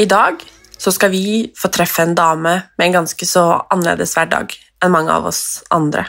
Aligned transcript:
I 0.00 0.06
dag 0.06 0.40
så 0.78 0.92
skal 0.92 1.10
vi 1.12 1.52
få 1.56 1.68
treffe 1.68 2.02
en 2.02 2.14
dame 2.16 2.52
med 2.78 2.86
en 2.86 2.92
ganske 2.92 3.26
så 3.28 3.42
annerledes 3.68 4.14
hverdag 4.16 4.54
enn 4.80 4.92
mange 4.94 5.12
av 5.12 5.26
oss 5.28 5.60
andre. 5.76 6.06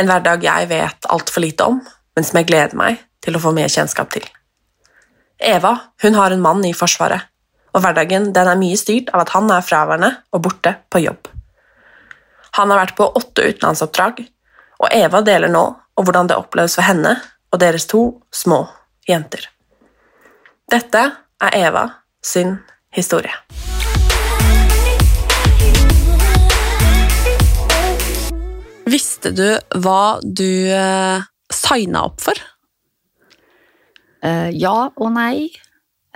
En 0.00 0.08
hverdag 0.08 0.44
jeg 0.46 0.68
vet 0.70 1.08
altfor 1.12 1.44
lite 1.44 1.66
om, 1.68 1.82
men 2.16 2.24
som 2.24 2.38
jeg 2.40 2.46
gleder 2.48 2.78
meg 2.80 3.02
til 3.20 3.36
å 3.36 3.42
få 3.42 3.50
mer 3.52 3.68
kjennskap 3.68 4.14
til. 4.14 4.24
Eva 5.36 5.74
hun 6.00 6.16
har 6.16 6.32
en 6.32 6.40
mann 6.40 6.64
i 6.64 6.72
Forsvaret, 6.72 7.26
og 7.76 7.82
hverdagen 7.84 8.30
den 8.32 8.48
er 8.48 8.56
mye 8.56 8.78
styrt 8.80 9.10
av 9.12 9.26
at 9.26 9.32
han 9.34 9.52
er 9.52 9.66
fraværende 9.66 10.10
og 10.32 10.46
borte 10.46 10.72
på 10.88 11.02
jobb. 11.04 11.28
Han 12.56 12.72
har 12.72 12.80
vært 12.80 12.96
på 12.96 13.10
åtte 13.20 13.44
utenlandsoppdrag, 13.44 14.22
og 14.80 14.88
Eva 15.02 15.20
deler 15.26 15.52
nå 15.52 15.66
om 15.68 16.08
hvordan 16.08 16.32
det 16.32 16.40
oppleves 16.40 16.78
for 16.78 16.88
henne 16.88 17.12
og 17.52 17.60
deres 17.60 17.84
to 17.92 18.06
små 18.32 18.62
jenter. 19.04 19.44
Dette 20.72 21.04
er 21.44 21.58
Eva 21.60 21.84
sin 22.24 22.56
historie. 22.96 23.32
Visste 28.86 29.32
du 29.34 29.48
hva 29.82 30.18
du 30.22 30.50
uh, 30.72 31.24
signa 31.52 32.06
opp 32.08 32.22
for? 32.24 32.38
Eh, 34.26 34.50
ja 34.56 34.76
og 34.88 35.10
nei. 35.14 35.50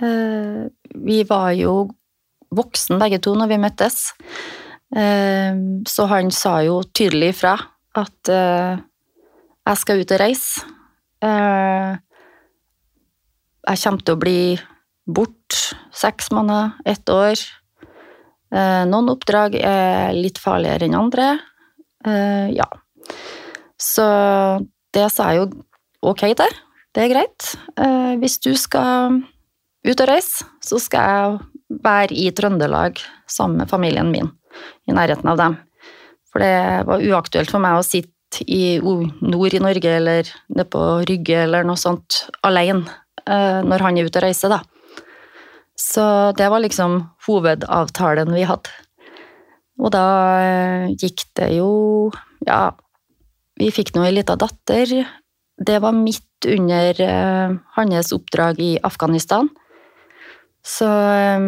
Eh, 0.01 0.67
vi 1.05 1.21
var 1.29 1.51
jo 1.55 1.75
voksen 2.51 2.99
begge 3.01 3.21
to 3.23 3.35
når 3.37 3.51
vi 3.53 3.59
møttes. 3.61 3.99
Eh, 4.91 5.59
så 5.87 6.07
han 6.11 6.31
sa 6.35 6.59
jo 6.65 6.81
tydelig 6.83 7.35
ifra 7.35 7.55
at 8.01 8.31
eh, 8.31 8.81
jeg 9.69 9.81
skal 9.83 10.01
ut 10.01 10.15
og 10.15 10.21
reise. 10.23 10.65
Eh, 11.21 11.91
jeg 13.69 13.83
kommer 13.83 14.05
til 14.05 14.17
å 14.17 14.21
bli 14.21 14.41
bort 15.13 15.61
seks 15.95 16.31
måneder, 16.31 16.71
ett 16.85 17.09
år. 17.09 17.39
Eh, 18.51 18.83
noen 18.89 19.11
oppdrag 19.13 19.55
er 19.55 20.11
litt 20.15 20.39
farligere 20.41 20.87
enn 20.87 20.97
andre. 20.97 21.33
Eh, 22.05 22.51
ja. 22.57 22.67
Så 23.79 24.05
det 24.93 25.07
sa 25.13 25.31
jeg 25.31 25.41
jo 25.41 25.47
ok 26.11 26.25
til. 26.41 26.57
Det 26.91 27.05
er 27.05 27.13
greit. 27.13 27.53
Eh, 27.79 28.13
hvis 28.19 28.39
du 28.43 28.51
skal 28.59 29.21
ut 29.87 30.03
og 30.03 30.09
reise, 30.09 30.45
så 30.63 30.79
skal 30.83 31.11
jeg 31.11 31.79
være 31.81 32.17
i 32.19 32.27
Trøndelag 32.35 32.99
sammen 33.31 33.63
med 33.63 33.71
familien 33.71 34.11
min, 34.11 34.27
i 34.87 34.95
nærheten 34.95 35.31
av 35.31 35.39
dem. 35.39 35.55
For 36.31 36.43
det 36.43 36.87
var 36.87 37.03
uaktuelt 37.03 37.51
for 37.51 37.63
meg 37.63 37.79
å 37.79 37.87
sitte 37.87 38.43
i 38.47 38.79
nord 38.79 39.55
i 39.55 39.63
Norge 39.63 39.95
eller 39.95 40.27
nede 40.51 40.67
på 40.71 40.83
Rygge 41.07 41.41
eller 41.45 41.65
noe 41.67 41.79
sånt 41.79 42.25
alene 42.47 42.87
når 43.27 43.83
han 43.85 43.99
er 43.99 44.07
ute 44.07 44.17
og 44.17 44.23
reiser, 44.23 44.49
da. 44.49 44.61
Så 45.81 46.05
det 46.37 46.47
var 46.53 46.61
liksom 46.61 47.01
hovedavtalen 47.25 48.33
vi 48.35 48.45
hadde. 48.45 48.69
Og 49.81 49.89
da 49.95 50.05
eh, 50.43 50.91
gikk 50.93 51.25
det 51.39 51.53
jo 51.55 52.11
Ja, 52.45 52.73
vi 53.57 53.69
fikk 53.73 53.93
nå 53.95 54.05
ei 54.05 54.13
lita 54.13 54.37
datter. 54.39 54.93
Det 55.61 55.77
var 55.81 55.97
midt 55.97 56.47
under 56.49 57.01
eh, 57.05 57.55
hans 57.77 58.13
oppdrag 58.15 58.61
i 58.61 58.71
Afghanistan. 58.85 59.49
Så 60.65 60.87
eh, 60.89 61.47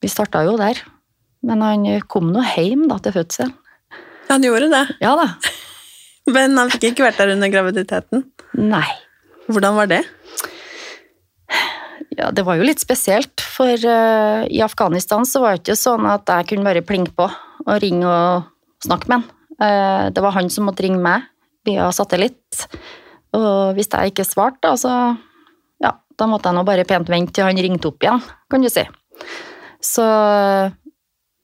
vi 0.00 0.12
starta 0.12 0.44
jo 0.48 0.56
der. 0.60 0.80
Men 1.44 1.62
han 1.62 1.86
kom 2.10 2.32
nå 2.34 2.44
hjem 2.56 2.88
da 2.90 2.98
til 3.02 3.16
fødselen. 3.20 3.56
Han 4.28 4.44
gjorde 4.44 4.68
det, 4.68 4.84
Ja 5.00 5.14
da. 5.16 5.30
men 6.34 6.58
han 6.60 6.68
fikk 6.72 6.90
ikke 6.90 7.06
vært 7.06 7.20
der 7.22 7.32
under 7.36 7.52
graviditeten. 7.52 8.26
Nei. 8.60 8.88
Hvordan 9.48 9.78
var 9.78 9.88
det? 9.88 10.02
Ja, 12.18 12.32
det 12.34 12.42
var 12.46 12.58
jo 12.58 12.66
litt 12.66 12.82
spesielt, 12.82 13.38
for 13.38 13.70
uh, 13.70 14.42
i 14.50 14.58
Afghanistan 14.64 15.26
så 15.28 15.42
var 15.44 15.54
det 15.54 15.62
ikke 15.62 15.78
sånn 15.78 16.08
at 16.10 16.26
jeg 16.26 16.48
kunne 16.50 16.66
bare 16.66 16.82
plinge 16.82 17.12
på 17.14 17.28
og 17.28 17.76
ringe 17.84 18.08
og 18.10 18.48
snakke 18.82 19.10
med 19.10 19.20
han. 19.20 19.28
Uh, 19.58 20.04
det 20.14 20.24
var 20.24 20.34
han 20.34 20.50
som 20.50 20.66
måtte 20.66 20.82
ringe 20.86 20.98
meg 21.02 21.28
via 21.68 21.86
satellitt. 21.94 22.66
Og 23.38 23.76
hvis 23.76 23.90
jeg 23.92 24.12
ikke 24.12 24.26
svarte, 24.26 24.60
da, 24.66 24.74
så 24.80 24.92
ja, 25.84 25.94
da 25.94 26.30
måtte 26.30 26.50
jeg 26.50 26.58
nå 26.58 26.66
bare 26.66 26.86
pent 26.88 27.10
vente 27.12 27.36
til 27.38 27.46
han 27.46 27.62
ringte 27.62 27.92
opp 27.92 28.02
igjen, 28.02 28.22
kan 28.50 28.66
du 28.66 28.70
si. 28.72 28.82
Så 29.84 30.04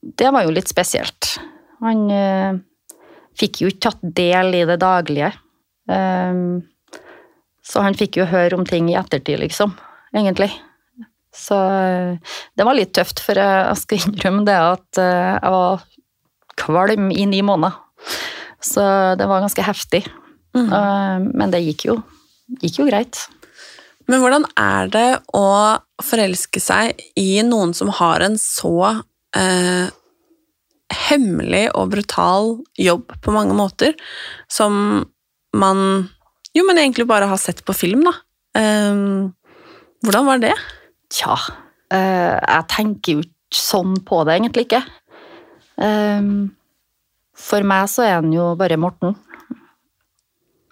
det 0.05 0.31
var 0.35 0.43
jo 0.43 0.53
litt 0.53 0.71
spesielt. 0.71 1.37
Han 1.85 2.05
uh, 2.11 2.59
fikk 3.39 3.63
jo 3.63 3.71
ikke 3.71 3.87
tatt 3.87 4.05
del 4.17 4.59
i 4.59 4.63
det 4.67 4.79
daglige. 4.83 5.31
Eh, 5.91 6.37
så 7.65 7.83
han 7.85 7.97
fikk 7.97 8.19
jo 8.21 8.29
høre 8.29 8.57
om 8.57 8.65
ting 8.67 8.89
i 8.91 8.97
ettertid, 8.99 9.39
liksom, 9.41 9.73
egentlig. 10.15 10.49
Så 11.35 11.57
eh, 11.59 12.35
det 12.55 12.67
var 12.67 12.77
litt 12.77 12.93
tøft, 12.95 13.21
for 13.23 13.39
jeg 13.39 13.79
skal 13.81 14.05
innrømme 14.07 14.45
det 14.47 14.57
at 14.57 15.01
eh, 15.01 15.35
jeg 15.35 15.55
var 15.55 15.85
kvalm 16.55 17.09
i 17.11 17.25
ni 17.27 17.41
måneder. 17.45 17.75
Så 18.63 18.83
det 19.19 19.27
var 19.29 19.43
ganske 19.43 19.65
heftig. 19.65 20.05
Mm. 20.55 20.71
Men 21.35 21.51
det 21.51 21.59
gikk 21.65 21.83
jo, 21.89 21.97
gikk 22.63 22.79
jo 22.79 22.85
greit. 22.87 23.19
Men 24.09 24.21
hvordan 24.21 24.45
er 24.57 24.89
det 24.93 25.09
å 25.35 25.45
forelske 26.03 26.61
seg 26.61 26.99
i 27.19 27.41
noen 27.45 27.73
som 27.77 27.91
har 27.97 28.23
en 28.25 28.37
så 28.41 28.77
eh, 29.37 29.87
hemmelig 31.07 31.65
og 31.73 31.93
brutal 31.95 32.51
jobb 32.79 33.15
på 33.21 33.33
mange 33.35 33.55
måter, 33.57 33.95
som 34.51 35.05
man 35.55 35.79
jo, 36.55 36.63
men 36.63 36.79
egentlig 36.79 37.07
bare 37.09 37.27
har 37.27 37.39
sett 37.41 37.65
på 37.67 37.75
film, 37.75 38.05
da? 38.07 38.13
Eh, 38.59 39.01
hvordan 40.03 40.27
var 40.27 40.41
det? 40.43 40.53
Tja, 41.13 41.37
eh, 41.93 42.35
jeg 42.39 42.67
tenker 42.73 43.17
jo 43.17 43.23
ikke 43.25 43.59
sånn 43.61 43.95
på 44.05 44.23
det 44.27 44.39
egentlig 44.39 44.65
ikke. 44.67 44.83
Eh, 45.81 46.29
For 47.35 47.67
meg 47.67 47.89
så 47.91 48.05
er 48.05 48.13
han 48.21 48.31
jo 48.31 48.53
bare 48.55 48.77
Morten. 48.79 49.15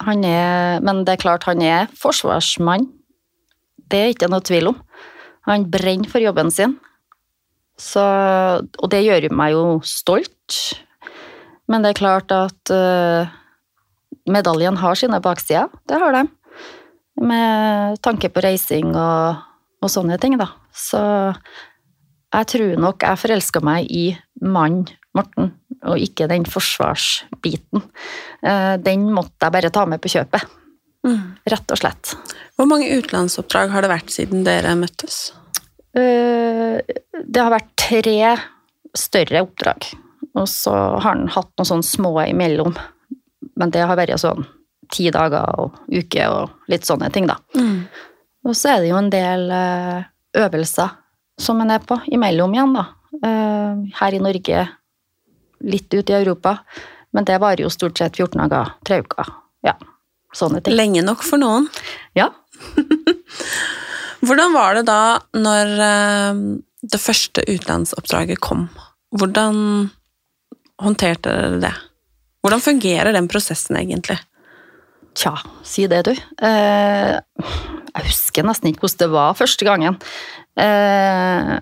Han 0.04 0.24
er, 0.28 0.80
men 0.84 1.04
det 1.04 1.16
er 1.16 1.24
klart 1.24 1.44
han 1.48 1.62
er 1.64 1.92
forsvarsmann. 2.00 2.88
Det 3.92 4.00
er 4.00 4.14
ikke 4.14 4.30
noe 4.32 4.44
tvil 4.44 4.72
om. 4.72 4.80
Han 5.48 5.68
brenner 5.72 6.10
for 6.10 6.24
jobben 6.24 6.52
sin. 6.52 6.78
Så, 7.80 8.04
og 8.04 8.90
det 8.94 9.04
gjør 9.04 9.28
meg 9.36 9.56
jo 9.56 9.64
stolt. 9.88 10.58
Men 11.68 11.84
det 11.84 11.94
er 11.94 12.00
klart 12.00 12.32
at 12.36 12.72
eh, 12.74 13.32
medaljen 14.32 14.80
har 14.80 15.00
sine 15.00 15.20
baksider. 15.24 15.72
Det 15.90 16.00
har 16.00 16.16
de. 16.16 16.24
Med 17.22 18.00
tanke 18.02 18.30
på 18.34 18.42
reising 18.42 18.90
og, 18.96 19.44
og 19.84 19.92
sånne 19.92 20.18
ting, 20.22 20.38
da. 20.40 20.48
Så 20.74 21.00
jeg 22.34 22.50
tror 22.50 22.80
nok 22.82 23.06
jeg 23.06 23.22
forelska 23.22 23.62
meg 23.66 23.90
i 23.94 24.08
mannen 24.42 24.88
Morten, 25.14 25.52
og 25.86 26.02
ikke 26.02 26.26
den 26.26 26.42
forsvarsbiten. 26.50 27.84
Eh, 28.42 28.78
Den 28.82 29.04
måtte 29.14 29.46
jeg 29.46 29.54
bare 29.54 29.70
ta 29.70 29.84
med 29.86 30.02
på 30.02 30.10
kjøpet. 30.10 30.48
Rett 31.54 31.74
og 31.76 31.78
slett. 31.78 32.16
Hvor 32.58 32.66
mange 32.66 32.88
utenlandsoppdrag 32.98 33.70
har 33.76 33.86
det 33.86 33.92
vært 33.92 34.10
siden 34.10 34.42
dere 34.48 34.74
møttes? 34.80 35.20
Eh, 35.94 36.82
Det 37.14 37.38
har 37.44 37.54
vært 37.54 37.70
tre 37.78 38.16
større 38.98 39.44
oppdrag, 39.46 39.92
og 40.34 40.50
så 40.50 40.74
har 40.74 41.06
han 41.12 41.28
hatt 41.28 41.52
noen 41.60 41.70
sånne 41.70 41.86
små 41.86 42.16
imellom. 42.26 42.74
men 43.56 43.70
det 43.70 43.86
har 43.86 43.96
vært 43.96 44.18
sånn 44.18 44.48
ti 44.94 45.10
dager 45.14 45.60
og 45.60 45.80
uke 45.90 46.28
og 46.30 46.72
litt 46.72 46.86
sånne 46.88 47.10
ting, 47.14 47.28
da. 47.30 47.40
Og 48.44 48.58
så 48.58 48.74
er 48.74 48.84
det 48.84 48.92
jo 48.92 49.00
en 49.00 49.12
del 49.14 49.48
eh, 49.56 50.04
øvelser 50.44 51.00
som 51.42 51.62
en 51.64 51.72
er 51.74 51.84
på 51.84 51.98
imellom 52.14 52.54
igjen, 52.56 52.76
da. 52.76 52.86
Eh, 53.24 53.84
her 54.00 54.18
i 54.18 54.22
Norge, 54.22 54.66
litt 55.64 55.94
ut 55.94 56.12
i 56.12 56.18
Europa. 56.18 56.58
Men 57.14 57.28
det 57.30 57.40
varer 57.42 57.66
jo 57.66 57.72
stort 57.74 58.00
sett 58.02 58.18
14 58.18 58.42
dager, 58.42 58.74
tre 58.86 59.00
uker. 59.06 59.32
Ja, 59.66 59.78
sånne 60.36 60.62
ting. 60.64 60.76
Lenge 60.78 61.06
nok 61.06 61.24
for 61.26 61.42
noen. 61.42 61.70
Ja. 62.18 62.32
Hvordan 64.24 64.54
var 64.56 64.78
det 64.78 64.86
da 64.88 65.02
når 65.36 65.74
eh, 65.88 66.44
det 66.84 67.02
første 67.02 67.46
utenlandsoppdraget 67.48 68.42
kom? 68.44 68.68
Hvordan 69.14 69.90
håndterte 70.84 71.32
dere 71.32 71.60
det? 71.64 71.74
Hvordan 72.44 72.64
fungerer 72.64 73.16
den 73.16 73.30
prosessen 73.32 73.78
egentlig? 73.80 74.18
Tja, 75.14 75.36
si 75.66 75.86
det, 75.90 76.02
du. 76.08 76.14
Eh, 76.14 77.14
jeg 77.94 78.06
husker 78.08 78.46
nesten 78.48 78.72
ikke 78.72 78.88
hvordan 78.88 79.02
det 79.04 79.10
var 79.14 79.38
første 79.38 79.68
gangen. 79.68 79.98
Eh, 80.58 81.54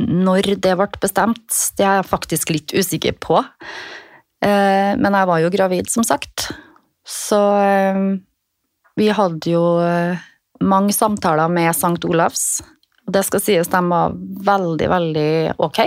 når 0.00 0.54
det 0.64 0.76
ble 0.80 0.88
bestemt, 1.02 1.58
det 1.76 1.84
er 1.84 2.00
jeg 2.00 2.08
faktisk 2.08 2.54
litt 2.54 2.74
usikker 2.74 3.18
på. 3.20 3.42
Eh, 4.44 4.92
men 4.96 5.18
jeg 5.20 5.30
var 5.30 5.42
jo 5.44 5.52
gravid, 5.52 5.90
som 5.92 6.06
sagt. 6.06 6.48
Så 7.04 7.40
vi 8.96 9.10
hadde 9.12 9.50
jo 9.50 9.60
mange 10.64 10.94
samtaler 10.96 11.52
med 11.52 11.68
St. 11.74 12.00
Olavs. 12.08 12.62
Og 13.04 13.12
det 13.12 13.26
skal 13.28 13.42
sies, 13.44 13.68
de 13.68 13.80
var 13.90 14.14
veldig, 14.48 14.88
veldig 14.88 15.32
ok. 15.60 15.82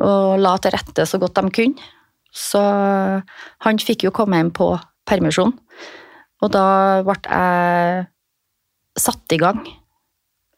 Og 0.00 0.38
la 0.40 0.54
til 0.62 0.72
rette 0.72 1.04
så 1.04 1.20
godt 1.20 1.36
de 1.36 1.52
kunne. 1.58 1.90
Så 2.32 2.62
han 2.62 3.80
fikk 3.82 4.06
jo 4.06 4.14
komme 4.16 4.40
hjem 4.40 4.54
på 4.56 4.70
permisjon. 5.08 5.54
Og 6.44 6.52
da 6.54 6.68
ble 7.06 7.18
jeg 7.24 8.06
satt 8.98 9.34
i 9.34 9.40
gang 9.40 9.62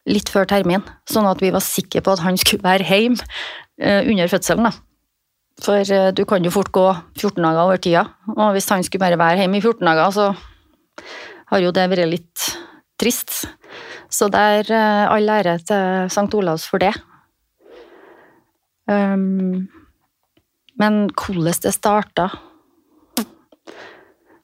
litt 0.09 0.31
før 0.33 0.47
termin, 0.49 0.83
sånn 1.09 1.29
at 1.29 1.41
vi 1.43 1.51
var 1.53 1.63
sikre 1.63 2.01
på 2.01 2.15
at 2.15 2.23
han 2.25 2.39
skulle 2.39 2.65
være 2.65 2.87
hjemme 2.87 3.21
eh, 3.81 4.01
under 4.09 4.31
fødselen. 4.31 4.79
For 5.61 5.85
eh, 5.85 6.09
du 6.17 6.23
kan 6.29 6.45
jo 6.45 6.53
fort 6.53 6.71
gå 6.73 6.87
14 7.19 7.37
dager 7.37 7.61
over 7.61 7.81
tida, 7.81 8.05
og 8.33 8.55
hvis 8.55 8.69
han 8.73 8.85
skulle 8.85 9.03
bare 9.03 9.19
være 9.21 9.43
hjemme 9.43 9.59
i 9.59 9.63
14 9.63 9.85
dager, 9.85 10.15
så 10.15 11.05
har 11.51 11.61
jo 11.61 11.73
det 11.75 11.89
vært 11.91 12.09
litt 12.09 12.47
trist. 13.01 13.43
Så 14.11 14.27
der 14.33 14.65
eh, 14.65 15.05
all 15.05 15.29
ære 15.29 15.59
til 15.69 16.09
St. 16.09 16.29
Olavs 16.37 16.65
for 16.69 16.81
det. 16.81 16.95
Um, 18.89 19.69
men 20.81 21.05
hvordan 21.13 21.53
det 21.63 21.71
starta 21.75 22.25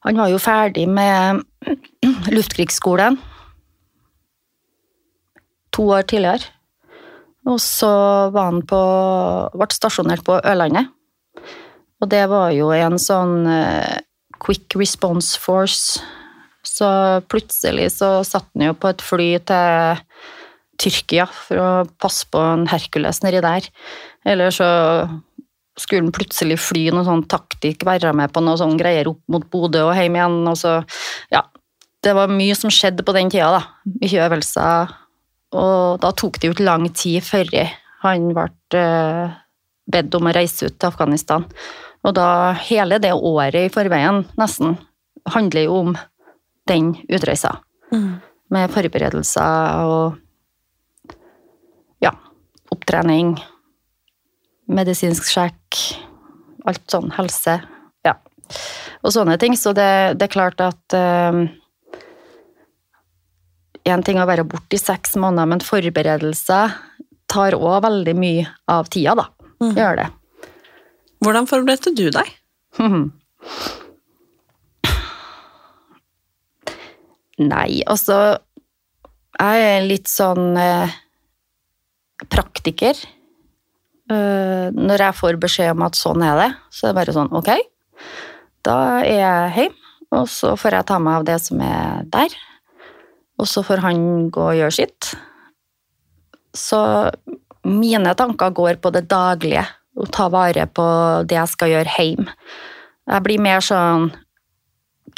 Han 0.06 0.20
var 0.20 0.30
jo 0.30 0.38
ferdig 0.42 0.86
med 0.90 1.42
luftkrigsskolen 2.36 3.18
to 5.78 5.86
år 5.94 6.06
tidligere. 6.10 6.50
Og 7.48 7.60
så 7.62 7.90
var 8.34 8.50
han 8.50 8.62
på 8.68 8.82
ble 9.54 9.68
stasjonert 9.72 10.24
på 10.26 10.40
Ørlandet. 10.42 10.90
Og 11.98 12.10
det 12.10 12.24
var 12.30 12.52
jo 12.54 12.70
en 12.74 12.98
sånn 13.00 13.46
eh, 13.50 13.98
quick 14.42 14.76
response 14.78 15.38
force. 15.40 16.02
Så 16.66 16.88
plutselig 17.30 17.88
så 17.96 18.18
satt 18.26 18.50
han 18.52 18.68
jo 18.68 18.76
på 18.78 18.90
et 18.92 19.02
fly 19.02 19.30
til 19.48 20.02
Tyrkia 20.78 21.26
for 21.32 21.58
å 21.58 21.70
passe 21.98 22.28
på 22.30 22.42
en 22.42 22.68
Hercules 22.70 23.22
nedi 23.24 23.40
der. 23.42 23.66
Eller 24.28 24.54
så 24.54 24.68
skulle 25.78 26.04
han 26.04 26.14
plutselig 26.14 26.58
fly 26.60 26.88
noe 26.94 27.06
sånn 27.06 27.24
taktikk, 27.30 27.84
være 27.86 28.12
med 28.16 28.32
på 28.34 28.42
noe 28.44 28.58
sånn 28.60 28.76
greier 28.80 29.10
opp 29.10 29.22
mot 29.30 29.46
Bodø 29.52 29.86
og 29.88 29.96
hjem 29.96 30.18
igjen. 30.18 30.38
Og 30.50 30.58
så, 30.58 30.78
ja, 31.34 31.44
det 32.04 32.14
var 32.18 32.32
mye 32.32 32.56
som 32.58 32.72
skjedde 32.72 33.06
på 33.06 33.14
den 33.16 33.30
tida, 33.32 33.50
da. 33.58 33.92
Mye 34.02 34.24
øvelser. 34.26 34.94
Og 35.58 36.00
da 36.02 36.12
tok 36.12 36.38
det 36.38 36.50
jo 36.50 36.56
ikke 36.56 36.68
lang 36.68 36.88
tid 36.92 37.24
før 37.24 37.52
han 38.04 38.30
ble 38.36 38.48
eh, 38.78 39.36
bedt 39.90 40.14
om 40.14 40.28
å 40.28 40.34
reise 40.36 40.68
ut 40.68 40.76
til 40.76 40.90
Afghanistan. 40.90 41.46
Og 42.06 42.14
da 42.14 42.52
hele 42.68 43.00
det 43.02 43.14
året 43.16 43.58
i 43.58 43.72
forveien, 43.72 44.22
nesten, 44.38 44.76
handler 45.28 45.66
jo 45.66 45.80
om 45.82 45.96
den 46.70 46.92
utreisa. 47.08 47.56
Med 48.52 48.72
forberedelser 48.72 49.88
og 49.88 50.18
ja, 52.04 52.12
opptrening, 52.72 53.34
medisinsk 54.68 55.28
sjekk, 55.30 55.78
alt 56.68 56.84
sånn 56.92 57.10
helse, 57.16 57.58
ja. 58.06 58.14
Og 59.02 59.14
sånne 59.14 59.38
ting. 59.40 59.56
Så 59.56 59.72
det, 59.76 60.18
det 60.20 60.28
er 60.28 60.34
klart 60.34 60.60
at 60.64 60.98
Én 63.88 63.94
en 63.94 64.02
ting 64.04 64.18
å 64.20 64.26
være 64.28 64.44
borte 64.44 64.76
i 64.76 64.80
seks 64.80 65.14
måneder, 65.16 65.46
men 65.48 65.64
forberedelser 65.64 66.74
tar 67.30 67.54
òg 67.56 67.82
veldig 67.86 68.14
mye 68.20 68.44
av 68.68 68.88
tida, 68.92 69.14
da. 69.16 69.24
Gjør 69.64 69.96
det. 70.02 70.08
Hvordan 71.24 71.48
forberedte 71.50 71.90
du 71.96 72.10
deg? 72.14 72.28
Nei, 77.38 77.82
altså 77.86 78.38
Jeg 79.38 79.62
er 79.62 79.84
litt 79.86 80.08
sånn 80.10 80.56
eh, 80.58 80.90
praktiker. 82.26 82.98
Eh, 84.08 84.68
når 84.72 85.04
jeg 85.04 85.16
får 85.18 85.40
beskjed 85.40 85.74
om 85.74 85.84
at 85.84 85.98
sånn 85.98 86.22
er 86.24 86.38
det, 86.40 86.48
så 86.72 86.86
er 86.86 86.92
det 86.92 86.98
bare 87.00 87.14
sånn 87.16 87.34
ok, 87.36 87.50
da 88.64 88.76
er 89.02 89.18
jeg 89.18 89.50
hjemme, 89.58 89.82
og 90.16 90.28
så 90.32 90.54
får 90.56 90.78
jeg 90.78 90.88
ta 90.88 90.96
meg 91.02 91.18
av 91.18 91.26
det 91.28 91.36
som 91.44 91.60
er 91.60 92.06
der. 92.08 92.36
Og 93.38 93.46
så 93.46 93.62
får 93.66 93.84
han 93.84 94.00
gå 94.32 94.46
og 94.50 94.56
gjøre 94.56 94.74
sitt. 94.74 95.10
Så 96.56 96.80
mine 97.68 98.14
tanker 98.16 98.54
går 98.56 98.80
på 98.80 98.92
det 98.94 99.04
daglige, 99.10 99.66
å 99.98 100.06
ta 100.14 100.28
vare 100.32 100.64
på 100.70 100.86
det 101.28 101.36
jeg 101.36 101.52
skal 101.52 101.72
gjøre 101.74 101.94
hjemme. 101.98 102.32
Jeg 103.08 103.24
blir 103.24 103.40
mer 103.42 103.64
sånn 103.64 104.10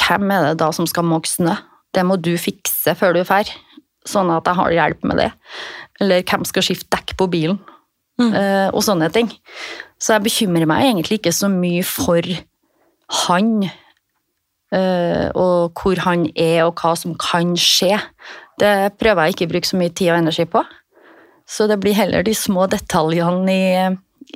Hvem 0.00 0.30
er 0.32 0.44
det 0.46 0.60
da 0.62 0.70
som 0.72 0.86
skal 0.88 1.04
måke 1.04 1.28
snø? 1.28 1.52
Det 1.92 2.04
må 2.06 2.14
du 2.16 2.30
fikse 2.38 2.94
før 2.96 3.16
du 3.16 3.20
drar, 3.20 3.48
sånn 4.08 4.30
at 4.32 4.46
jeg 4.46 4.56
har 4.56 4.76
hjelp 4.76 5.02
med 5.10 5.18
det. 5.20 5.26
Eller 6.00 6.22
hvem 6.24 6.46
skal 6.48 6.64
skifte 6.64 6.88
dekk 6.94 7.16
på 7.18 7.26
bilen? 7.32 7.58
Eh, 8.20 8.68
og 8.74 8.82
sånne 8.84 9.10
ting. 9.14 9.30
Så 10.00 10.14
jeg 10.16 10.26
bekymrer 10.26 10.68
meg 10.68 10.88
egentlig 10.88 11.20
ikke 11.20 11.34
så 11.36 11.50
mye 11.52 11.84
for 11.86 12.26
han, 13.26 13.52
eh, 14.72 15.26
og 15.34 15.80
hvor 15.80 16.02
han 16.06 16.28
er, 16.34 16.66
og 16.66 16.80
hva 16.80 16.94
som 16.98 17.16
kan 17.20 17.56
skje. 17.58 17.96
Det 18.60 18.74
prøver 19.00 19.28
jeg 19.28 19.36
ikke 19.36 19.48
å 19.48 19.52
bruke 19.54 19.70
så 19.70 19.80
mye 19.80 19.94
tid 19.94 20.12
og 20.12 20.20
energi 20.20 20.46
på. 20.50 20.64
Så 21.50 21.66
det 21.66 21.80
blir 21.82 21.96
heller 21.96 22.22
de 22.22 22.34
små 22.36 22.68
detaljene 22.70 23.54
i, 23.54 23.86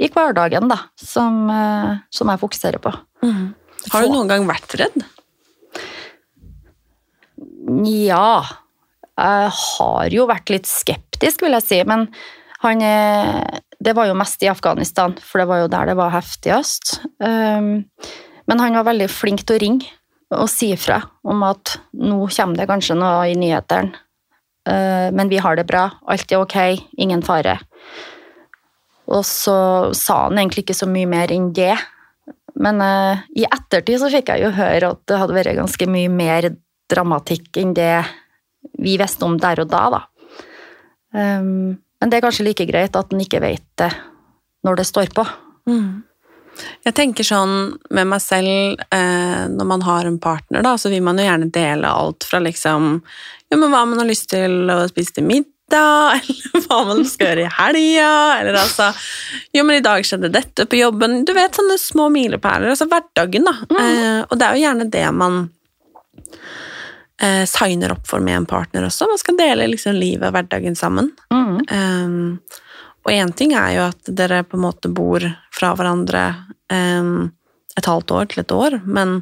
i 0.03 0.11
hverdagen 0.11 0.71
da, 0.73 0.81
som, 0.99 1.45
eh, 1.53 1.93
som 2.11 2.33
jeg 2.33 2.43
fokuserer 2.43 2.83
på. 2.83 2.95
Har 3.93 4.05
du 4.05 4.13
noen 4.13 4.31
gang 4.31 4.47
vært 4.49 4.75
redd? 4.81 5.05
Ja, 7.85 8.45
jeg 9.15 9.51
har 9.57 10.13
jo 10.13 10.27
vært 10.29 10.51
litt 10.53 10.69
skeptisk, 10.69 11.45
vil 11.45 11.55
jeg 11.57 11.65
si, 11.65 11.79
men 11.89 12.09
han 12.65 12.83
er, 12.85 13.61
Det 13.85 13.93
var 13.97 14.09
jo 14.09 14.17
mest 14.17 14.43
i 14.45 14.49
Afghanistan, 14.49 15.17
for 15.21 15.43
det 15.43 15.49
var 15.51 15.65
jo 15.65 15.73
der 15.73 15.91
det 15.91 15.99
var 15.99 16.15
heftigst. 16.15 16.97
Um, 17.21 17.85
men 18.49 18.63
han 18.63 18.79
var 18.79 18.89
veldig 18.89 19.11
flink 19.13 19.45
til 19.45 19.59
å 19.59 19.63
ringe 19.63 19.93
og 20.35 20.49
si 20.51 20.71
ifra 20.75 20.99
om 21.29 21.45
at 21.47 21.77
nå 22.01 22.25
kommer 22.33 22.59
det 22.59 22.67
kanskje 22.71 22.97
noe 22.99 23.29
i 23.31 23.37
nyhetene, 23.39 23.93
uh, 24.69 25.09
men 25.13 25.31
vi 25.31 25.41
har 25.43 25.61
det 25.61 25.67
bra, 25.69 25.87
alt 26.11 26.33
er 26.33 26.41
ok, 26.41 26.59
ingen 26.97 27.23
fare. 27.27 27.59
Og 29.13 29.25
så 29.29 29.93
sa 29.93 30.25
han 30.27 30.41
egentlig 30.41 30.65
ikke 30.65 30.79
så 30.79 30.89
mye 30.89 31.09
mer 31.11 31.33
enn 31.35 31.51
det. 31.57 31.75
Men 32.55 32.81
eh, 32.81 33.23
i 33.37 33.45
ettertid 33.45 33.99
så 34.01 34.11
fikk 34.13 34.31
jeg 34.33 34.47
jo 34.47 34.53
høre 34.55 34.93
at 34.95 35.01
det 35.11 35.19
hadde 35.21 35.37
vært 35.37 35.59
ganske 35.59 35.89
mye 35.91 36.09
mer 36.09 36.53
dramatikk 36.91 37.59
enn 37.61 37.75
det 37.77 37.99
vi 38.81 38.97
visste 39.01 39.27
om 39.27 39.37
der 39.41 39.61
og 39.65 39.69
da, 39.69 39.83
da. 39.93 40.01
Um, 41.15 41.84
men 42.05 42.11
det 42.13 42.19
er 42.19 42.25
kanskje 42.27 42.45
like 42.45 42.65
greit 42.69 42.97
at 43.01 43.13
en 43.17 43.21
ikke 43.25 43.39
vet 43.41 43.65
det 43.81 43.89
når 44.69 44.77
det 44.77 44.85
står 44.85 45.09
på. 45.17 45.23
Jeg 46.85 46.93
tenker 46.99 47.25
sånn 47.25 47.55
med 47.97 48.11
meg 48.11 48.21
selv, 48.21 48.83
eh, 48.93 49.47
når 49.49 49.69
man 49.71 49.85
har 49.87 50.05
en 50.05 50.19
partner, 50.21 50.61
da, 50.67 50.75
så 50.77 50.93
vil 50.93 51.01
man 51.07 51.17
jo 51.17 51.25
gjerne 51.25 51.49
dele 51.49 51.89
alt 51.89 52.29
fra 52.29 52.43
liksom 52.45 52.99
Jo, 53.49 53.57
men 53.57 53.73
hva 53.73 53.87
man 53.89 54.03
har 54.03 54.09
lyst 54.11 54.29
til 54.35 54.69
å 54.69 54.83
spise 54.91 55.17
til 55.17 55.25
middag, 55.31 56.21
eller 56.21 56.67
hva 56.69 56.83
man 56.91 57.01
skal 57.09 57.33
gjøre 57.33 57.47
i 57.47 57.55
helga, 57.57 58.13
eller 58.43 58.61
altså 58.67 58.91
Jo, 59.57 59.65
men 59.65 59.81
i 59.81 59.87
dag 59.89 60.05
skjedde 60.05 60.33
dette 60.37 60.69
på 60.69 60.83
jobben. 60.83 61.23
Du 61.25 61.33
vet, 61.33 61.57
sånne 61.57 61.81
små 61.81 62.11
milepæler. 62.13 62.75
Altså 62.75 62.85
hverdagen, 62.93 63.49
da. 63.49 63.57
Eh, 63.81 64.21
og 64.29 64.37
det 64.37 64.45
er 64.45 64.53
jo 64.61 64.67
gjerne 64.69 64.91
det 64.93 65.07
man 65.25 65.47
eh, 67.25 67.45
signer 67.49 67.95
opp 67.97 68.07
for 68.09 68.23
med 68.25 68.43
en 68.43 68.49
partner 68.49 68.87
også. 68.87 69.09
Man 69.11 69.21
skal 69.21 69.39
dele 69.41 69.71
liksom 69.73 69.97
livet 69.97 70.29
og 70.29 70.37
hverdagen 70.37 70.77
sammen. 70.79 71.11
Um, 71.33 72.41
og 73.05 73.13
én 73.13 73.33
ting 73.37 73.53
er 73.57 73.75
jo 73.77 73.87
at 73.91 74.13
dere 74.21 74.43
på 74.49 74.59
en 74.59 74.65
måte 74.65 74.91
bor 74.93 75.25
fra 75.53 75.75
hverandre 75.77 76.25
um, 76.73 77.31
et 77.77 77.89
halvt 77.91 78.15
år 78.17 78.31
til 78.31 78.45
et 78.45 78.55
år, 78.55 78.81
men 78.87 79.19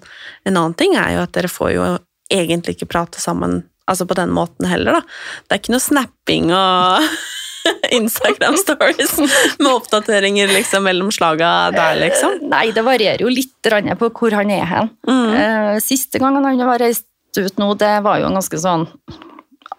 en 0.46 0.56
annen 0.56 0.76
ting 0.78 0.94
er 0.98 1.16
jo 1.16 1.22
at 1.24 1.34
dere 1.34 1.50
får 1.50 1.70
jo 1.74 1.84
egentlig 2.32 2.76
ikke 2.76 2.90
prate 2.92 3.20
sammen 3.20 3.62
altså 3.90 4.06
på 4.06 4.16
den 4.16 4.32
måten 4.32 4.68
heller, 4.70 5.00
da. 5.00 5.02
Det 5.46 5.56
er 5.56 5.62
ikke 5.62 5.74
noe 5.74 5.82
snapping 5.84 6.52
og 6.54 7.08
Instagram 7.98 8.56
stories 8.60 9.16
med 9.58 9.70
oppdateringer 9.72 10.52
liksom 10.54 10.86
mellom 10.86 11.10
slaga 11.14 11.72
der, 11.74 11.98
liksom. 12.00 12.38
Nei, 12.52 12.68
det 12.74 12.84
varierer 12.86 13.24
jo 13.24 13.32
litt 13.32 13.50
på 13.98 14.10
hvor 14.10 14.34
han 14.38 14.50
er 14.50 14.66
hen. 14.66 14.92
Mm. 15.08 15.34
Eh, 15.38 15.74
Siste 15.84 16.22
gangen 16.22 16.46
han 16.46 16.62
var 16.66 16.82
reist 16.82 17.06
ut 17.38 17.60
nå, 17.60 17.72
det 17.80 17.94
var 18.04 18.20
jo 18.20 18.28
en 18.28 18.38
ganske 18.38 18.60
sånn 18.60 18.86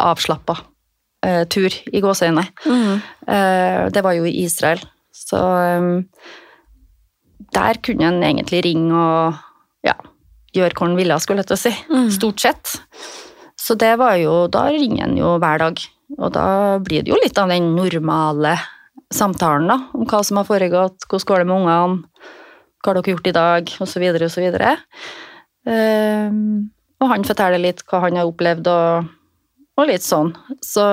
avslappa 0.01 0.57
eh, 1.25 1.43
tur, 1.51 1.69
i 1.69 2.01
gåseøyne. 2.03 2.45
Mm. 2.65 3.01
Eh, 3.27 3.81
det 3.93 4.03
var 4.05 4.17
jo 4.17 4.25
i 4.27 4.35
Israel, 4.43 4.81
så 5.13 5.39
um, 5.79 5.91
der 7.53 7.79
kunne 7.85 8.09
en 8.09 8.23
egentlig 8.25 8.63
ringe 8.65 8.97
og 8.97 9.39
ja, 9.85 9.95
gjøre 10.55 10.77
hva 10.77 10.89
en 10.89 10.97
ville, 10.97 11.19
skulle 11.21 11.43
jeg 11.43 11.51
til 11.51 11.57
å 11.57 11.63
si. 11.63 11.73
Mm. 11.91 12.07
Stort 12.17 12.43
sett. 12.43 12.77
Så 13.63 13.77
det 13.79 13.93
var 14.01 14.17
jo 14.19 14.47
Da 14.51 14.65
ringer 14.73 15.05
en 15.05 15.17
jo 15.17 15.37
hver 15.39 15.61
dag. 15.61 15.81
Og 16.17 16.33
da 16.35 16.47
blir 16.83 17.05
det 17.05 17.13
jo 17.13 17.19
litt 17.21 17.37
av 17.39 17.51
den 17.53 17.73
normale 17.77 18.57
samtalen, 19.13 19.69
da, 19.69 19.77
om 19.93 20.07
hva 20.09 20.21
som 20.25 20.39
har 20.39 20.47
foregått, 20.47 21.05
hvordan 21.05 21.27
går 21.29 21.41
det 21.41 21.47
med 21.49 21.57
ungene, 21.59 22.29
hva 22.81 22.91
har 22.91 22.99
dere 22.99 23.13
gjort 23.13 23.29
i 23.29 23.35
dag, 23.37 23.73
osv., 23.85 24.05
osv. 24.27 24.47
Um, 25.63 26.72
og 27.03 27.11
han 27.11 27.25
forteller 27.27 27.61
litt 27.61 27.83
hva 27.89 28.05
han 28.05 28.19
har 28.19 28.29
opplevd, 28.29 28.69
og, 28.71 29.09
og 29.79 29.89
litt 29.89 30.05
sånn. 30.05 30.31
Så 30.63 30.85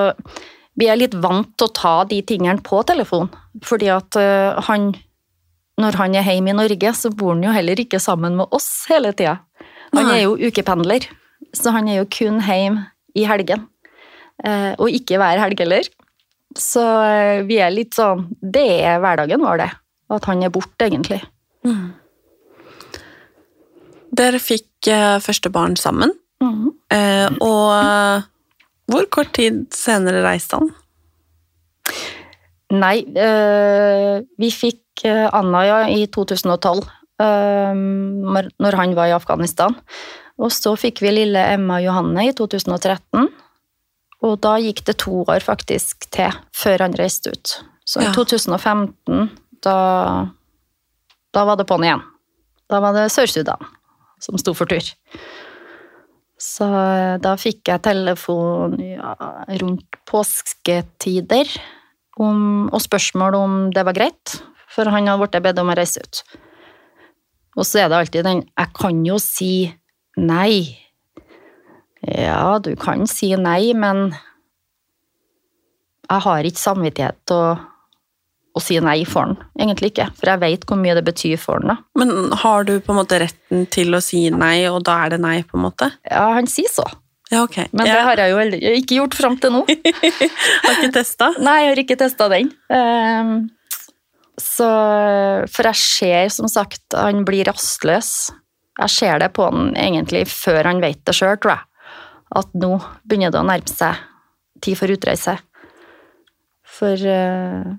vi 0.79 0.87
er 0.91 0.99
litt 0.99 1.15
vant 1.23 1.51
til 1.57 1.67
å 1.67 1.75
ta 1.75 1.95
de 2.09 2.21
tingene 2.27 2.63
på 2.65 2.81
telefon, 2.87 3.31
fordi 3.67 3.91
at 3.93 4.19
eh, 4.19 4.59
han 4.67 4.93
Når 5.81 5.95
han 5.97 6.13
er 6.13 6.27
hjemme 6.27 6.51
i 6.51 6.53
Norge, 6.53 6.89
så 6.93 7.09
bor 7.09 7.31
han 7.31 7.41
jo 7.41 7.51
heller 7.55 7.79
ikke 7.79 7.97
sammen 7.97 8.35
med 8.37 8.51
oss 8.53 8.85
hele 8.91 9.13
tida. 9.17 9.39
Han 9.95 10.09
er 10.11 10.19
jo 10.27 10.35
ukependler, 10.37 11.07
så 11.57 11.71
han 11.73 11.87
er 11.89 12.01
jo 12.01 12.09
kun 12.11 12.37
hjemme 12.43 12.83
i 13.17 13.23
helgen. 13.25 13.63
Eh, 14.43 14.75
og 14.77 14.91
ikke 14.93 15.17
hver 15.17 15.41
helg 15.41 15.63
heller. 15.63 15.87
Så 16.59 16.83
eh, 16.83 17.41
vi 17.47 17.57
er 17.63 17.71
litt 17.73 17.95
sånn 17.95 18.27
Det 18.41 18.67
er 18.83 18.99
hverdagen 19.01 19.41
vår, 19.41 19.63
det. 19.63 19.69
At 20.11 20.27
han 20.29 20.43
er 20.43 20.53
borte, 20.53 20.85
egentlig. 20.85 21.21
Dere 24.11 24.39
fikk 24.43 24.87
eh, 24.91 25.19
første 25.23 25.51
barn 25.53 25.75
sammen, 25.79 26.11
Mhm. 26.41 26.69
eh, 26.91 27.29
og 27.39 28.23
hvor 28.91 29.05
kort 29.13 29.33
tid 29.33 29.67
senere 29.71 30.23
reiste 30.25 30.57
han? 30.57 30.71
Nei, 32.71 32.97
eh, 33.15 34.21
vi 34.39 34.49
fikk 34.51 35.03
Anna 35.05 35.61
ja, 35.65 35.77
i 35.89 36.05
2012, 36.07 36.83
eh, 37.19 37.73
når 37.75 38.49
når 38.59 38.75
han 38.79 38.95
var 38.95 39.07
i 39.07 39.15
Afghanistan. 39.15 39.75
Og 40.39 40.51
så 40.51 40.75
fikk 40.79 41.01
vi 41.01 41.11
lille 41.11 41.41
Emma 41.53 41.79
Johanne 41.83 42.27
i 42.27 42.31
2013. 42.33 43.27
Og 44.23 44.39
da 44.41 44.55
gikk 44.61 44.83
det 44.85 44.97
to 45.01 45.23
år 45.25 45.41
faktisk 45.41 46.09
til 46.11 46.31
før 46.53 46.79
han 46.85 46.93
reiste 46.93 47.31
ut. 47.33 47.63
Så 47.85 48.01
i 48.01 48.05
Ja. 48.05 48.11
2015, 48.13 49.29
da, 49.61 50.27
da 51.33 51.45
var 51.45 51.55
det 51.57 51.67
på'n 51.67 51.83
igjen. 51.83 52.01
Da 52.69 52.79
var 52.79 52.93
det 52.93 53.11
Sør-Sudan 53.11 53.59
som 54.21 54.37
sto 54.39 54.53
for 54.57 54.69
tur. 54.69 54.91
Så 56.41 56.65
eh, 56.65 57.17
da 57.21 57.35
fikk 57.37 57.69
jeg 57.69 57.83
telefon 57.85 58.77
ja, 58.81 59.13
rundt 59.61 59.99
påsketider 60.09 61.49
om, 62.21 62.69
og 62.71 62.81
spørsmål 62.81 63.37
om 63.37 63.59
det 63.73 63.85
var 63.85 63.97
greit, 63.97 64.39
for 64.71 64.89
han 64.89 65.09
hadde 65.09 65.21
blitt 65.21 65.43
bedt 65.45 65.61
om 65.61 65.69
å 65.71 65.77
reise 65.77 66.01
ut. 66.01 66.23
Og 67.59 67.67
så 67.67 67.83
er 67.83 67.91
det 67.91 67.97
alltid 67.99 68.25
den 68.25 68.45
Jeg 68.47 68.71
kan 68.77 69.01
jo 69.05 69.17
si 69.19 69.53
nei. 70.17 70.77
Ja, 72.01 72.57
du 72.63 72.73
kan 72.79 73.03
si 73.09 73.33
nei, 73.37 73.73
men 73.77 74.13
jeg 76.11 76.23
har 76.25 76.47
ikke 76.47 76.59
samvittighet 76.59 77.19
til 77.29 77.37
å, 77.37 77.51
å 78.51 78.59
si 78.63 78.75
nei 78.83 79.05
for 79.07 79.23
han. 79.29 79.37
Egentlig 79.59 79.93
ikke, 79.93 80.09
for 80.17 80.27
jeg 80.33 80.41
vet 80.41 80.65
hvor 80.67 80.79
mye 80.81 80.95
det 80.97 81.05
betyr 81.07 81.37
for 81.39 81.61
han. 81.61 81.71
da. 81.71 81.77
Men 82.01 82.33
har 82.41 82.65
du 82.67 82.73
på 82.83 82.91
en 82.91 82.99
måte 82.99 83.19
retten 83.23 83.65
til 83.71 83.95
å 83.95 84.01
si 84.03 84.25
nei, 84.33 84.65
og 84.67 84.81
da 84.87 84.97
er 85.05 85.13
det 85.15 85.21
nei, 85.23 85.37
på 85.47 85.55
en 85.59 85.65
måte? 85.69 85.87
Ja, 86.09 86.25
han 86.35 86.49
sier 86.51 86.67
så, 86.71 86.83
Ja, 87.31 87.45
ok. 87.45 87.61
men 87.71 87.87
det 87.87 88.01
har 88.03 88.19
jeg 88.19 88.33
jo 88.33 88.75
ikke 88.81 88.97
gjort 88.99 89.15
fram 89.15 89.37
til 89.39 89.53
nå. 89.55 89.61
Har 90.65 90.75
ikke 90.75 90.91
testa? 90.99 91.29
Nei, 91.39 91.61
jeg 91.63 91.69
har 91.71 91.79
ikke 91.85 91.99
testa 92.01 92.27
den. 92.33 92.49
Ehm, 92.75 93.37
så 94.41 94.67
For 95.53 95.69
jeg 95.69 95.79
ser 95.79 96.31
som 96.35 96.49
sagt 96.51 96.95
han 96.97 97.23
blir 97.27 97.47
rastløs. 97.47 98.31
Jeg 98.81 98.89
ser 98.91 99.19
det 99.23 99.29
på 99.35 99.45
han 99.47 99.71
egentlig 99.79 100.25
før 100.31 100.67
han 100.67 100.81
vet 100.83 100.99
det 101.07 101.15
sjøl, 101.15 101.37
tror 101.39 101.53
jeg. 101.55 101.67
At 102.41 102.51
nå 102.55 102.73
begynner 103.07 103.31
det 103.31 103.39
å 103.39 103.47
nærme 103.47 103.67
seg 103.71 103.99
tid 104.63 104.77
for 104.79 104.91
utreise. 104.91 105.37
For 106.71 106.95
eh, 106.95 107.71
ja, 107.71 107.75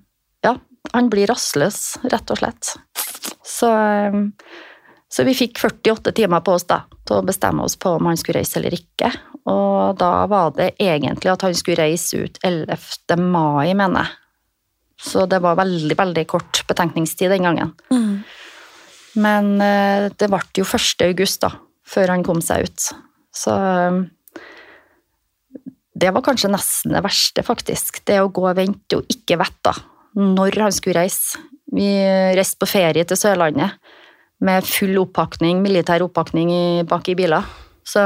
han 0.90 1.08
blir 1.12 1.30
rastløs, 1.30 1.98
rett 2.10 2.30
og 2.34 2.40
slett. 2.40 2.74
Så, 3.46 3.70
ehm, 3.70 4.32
så 5.08 5.24
vi 5.24 5.34
fikk 5.36 5.60
48 5.60 6.12
timer 6.16 6.42
på 6.44 6.56
oss 6.56 6.66
da, 6.68 6.82
til 7.06 7.20
å 7.20 7.26
bestemme 7.26 7.64
oss 7.64 7.76
på 7.76 7.94
om 7.98 8.08
han 8.10 8.18
skulle 8.18 8.40
reise 8.40 8.58
eller 8.58 8.74
ikke. 8.76 9.12
Og 9.50 9.96
da 10.00 10.26
var 10.30 10.54
det 10.56 10.72
egentlig 10.80 11.32
at 11.32 11.44
han 11.46 11.54
skulle 11.58 11.82
reise 11.82 12.24
ut 12.24 12.38
11. 12.42 13.16
mai, 13.18 13.74
mener 13.74 14.06
jeg. 14.06 14.18
Så 15.02 15.26
det 15.26 15.40
var 15.42 15.58
veldig, 15.58 15.96
veldig 15.98 16.24
kort 16.30 16.62
betenkningstid 16.68 17.32
den 17.32 17.42
gangen. 17.48 17.72
Mm. 17.90 18.22
Men 19.18 19.48
eh, 19.60 20.08
det 20.14 20.28
ble 20.30 20.40
jo 20.60 20.64
1. 20.64 21.02
august, 21.08 21.42
da, 21.42 21.50
før 21.82 22.14
han 22.14 22.22
kom 22.22 22.40
seg 22.44 22.68
ut. 22.68 22.90
Så 23.34 23.56
eh, 23.56 23.98
det 26.02 26.12
var 26.14 26.24
kanskje 26.24 26.52
nesten 26.52 26.94
det 26.94 27.02
verste, 27.04 27.42
faktisk. 27.46 28.04
Det 28.06 28.20
å 28.22 28.30
gå 28.30 28.46
og 28.46 28.56
vente 28.56 29.00
og 29.00 29.10
ikke 29.10 29.40
vite 29.42 29.74
når 30.18 30.60
han 30.60 30.74
skulle 30.74 31.02
reise. 31.02 31.40
Vi 31.72 31.88
reiste 32.36 32.60
på 32.60 32.68
ferie 32.68 33.04
til 33.08 33.16
Sørlandet 33.16 33.78
med 34.42 34.66
full 34.66 34.98
oppakning, 35.00 35.62
militær 35.62 36.04
oppakning 36.04 36.50
bak 36.90 37.08
i 37.08 37.16
biler. 37.16 37.46
Så 37.86 38.02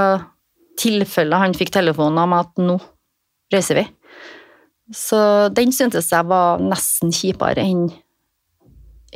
tilfelle 0.78 1.40
han 1.40 1.56
fikk 1.56 1.72
telefonen 1.75 2.20
om 2.22 2.34
at 2.36 2.52
nå 2.60 2.76
reiser 3.52 3.80
vi. 3.80 3.86
Så 4.94 5.18
den 5.54 5.72
syntes 5.75 6.12
jeg 6.12 6.28
var 6.28 6.62
nesten 6.62 7.14
kjipere 7.14 7.64
enn 7.64 7.88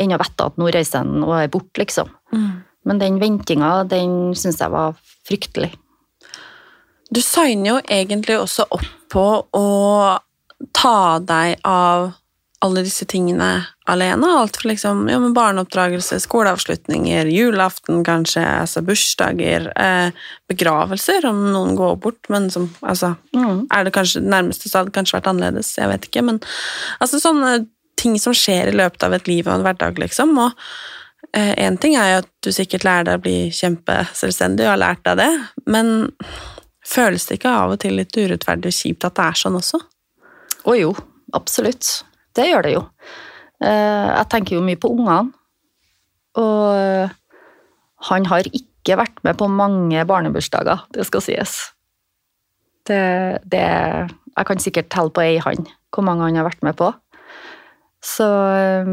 enn 0.01 0.15
å 0.15 0.19
vite 0.21 0.47
at 0.49 0.57
nå 0.57 0.71
reiser 0.73 1.03
han 1.03 1.25
og 1.27 1.35
er 1.37 1.51
borte, 1.53 1.83
liksom. 1.83 2.09
Mm. 2.33 2.63
Men 2.89 3.01
den 3.03 3.19
ventinga, 3.21 3.83
den 3.85 4.33
syns 4.39 4.61
jeg 4.63 4.73
var 4.73 4.97
fryktelig. 5.29 5.75
Du 7.11 7.21
signer 7.21 7.75
jo 7.75 7.77
egentlig 7.91 8.39
også 8.39 8.65
opp 8.71 8.87
på 9.11 9.25
å 9.59 9.67
ta 10.77 11.19
deg 11.27 11.61
av 11.67 12.13
alle 12.61 12.83
disse 12.85 13.07
tingene 13.09 13.49
alene. 13.89 14.27
Alt 14.27 14.59
fra 14.61 14.69
liksom, 14.69 15.07
ja, 15.09 15.19
men 15.19 15.35
barneoppdragelse, 15.35 16.19
skoleavslutninger, 16.21 17.27
julaften 17.33 18.05
kanskje, 18.05 18.45
altså 18.45 18.83
bursdager, 18.85 19.71
eh, 19.81 20.13
begravelser, 20.51 21.25
om 21.31 21.41
noen 21.55 21.77
går 21.79 21.97
bort, 22.05 22.29
men 22.29 22.51
som 22.51 22.69
altså, 22.81 23.17
Mm. 23.33 23.67
Er 23.71 23.85
det 23.85 23.93
kanskje 23.95 24.21
det 24.21 24.31
nærmeste, 24.31 24.69
så 24.69 24.79
hadde 24.79 24.91
det 24.91 24.99
kanskje 24.99 25.17
vært 25.21 25.29
annerledes, 25.31 25.77
jeg 25.79 25.89
vet 25.89 26.07
ikke, 26.09 26.23
men 26.23 26.41
altså 27.01 27.21
sånne 27.21 27.67
ting 27.97 28.19
som 28.19 28.35
skjer 28.35 28.69
i 28.69 28.77
løpet 28.77 29.03
av 29.03 29.15
et 29.15 29.29
liv 29.29 29.47
og 29.47 29.55
en 29.55 29.63
hverdag, 29.63 29.99
liksom, 29.99 30.37
og 30.39 30.53
én 31.37 31.79
ting 31.79 31.95
er 31.95 32.11
jo 32.11 32.19
at 32.25 32.29
du 32.43 32.51
sikkert 32.51 32.85
lærer 32.85 33.05
deg 33.05 33.21
å 33.21 33.23
bli 33.23 33.51
kjempeselvstendig 33.55 34.67
og 34.67 34.73
har 34.73 34.83
lært 34.83 35.05
deg 35.05 35.21
det, 35.21 35.31
men 35.67 36.11
føles 36.85 37.27
det 37.27 37.39
ikke 37.39 37.55
av 37.55 37.77
og 37.77 37.81
til 37.85 37.95
litt 38.01 38.17
urettferdig 38.17 38.73
og 38.73 38.75
kjipt 38.75 39.07
at 39.07 39.15
det 39.15 39.27
er 39.29 39.39
sånn 39.39 39.59
også? 39.61 39.81
Å 40.67 40.77
jo, 40.77 40.95
absolutt. 41.33 42.03
Det 42.37 42.47
gjør 42.49 42.67
det 42.67 42.73
jo. 42.77 42.83
Eh, 43.65 44.09
Jeg 44.17 44.29
tenker 44.33 44.57
jo 44.57 44.65
mye 44.65 44.79
på 44.81 44.91
ungene. 44.95 45.33
Og 46.39 47.11
han 48.11 48.27
har 48.31 48.47
ikke 48.55 48.97
vært 48.97 49.19
med 49.27 49.37
på 49.37 49.49
mange 49.51 50.05
barnebursdager, 50.09 50.87
det 50.95 51.05
skal 51.09 51.25
sies. 51.25 51.57
Det, 52.89 53.43
det 53.45 53.61
Jeg 53.61 54.47
kan 54.47 54.63
sikkert 54.63 54.89
telle 54.91 55.13
på 55.13 55.21
ei 55.21 55.39
hånd 55.43 55.69
hvor 55.91 56.07
mange 56.07 56.23
han 56.23 56.39
har 56.39 56.47
vært 56.47 56.63
med 56.63 56.77
på. 56.79 56.93
Så 58.01 58.25
eh, 58.57 58.93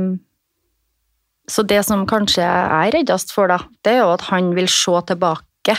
Så 1.48 1.63
det 1.63 1.86
som 1.86 2.03
kanskje 2.10 2.41
jeg 2.44 2.65
er 2.75 2.91
reddest 2.98 3.32
for, 3.32 3.48
da, 3.48 3.62
det 3.86 3.94
er 3.94 4.01
jo 4.01 4.12
at 4.17 4.25
han 4.27 4.50
vil 4.58 4.67
se 4.67 4.91
tilbake 5.08 5.77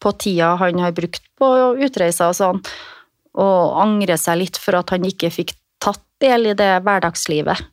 på 0.00 0.12
tida 0.22 0.54
han 0.56 0.78
har 0.78 0.94
brukt 0.96 1.20
på 1.36 1.46
utreiser 1.84 2.30
og 2.30 2.36
sånn, 2.38 2.60
og 3.34 3.76
angre 3.82 4.16
seg 4.16 4.38
litt 4.40 4.56
for 4.56 4.78
at 4.78 4.94
han 4.94 5.04
ikke 5.04 5.28
fikk 5.34 5.52
del 6.20 6.50
i 6.50 6.54
det 6.58 6.72
hverdagslivet 6.84 7.66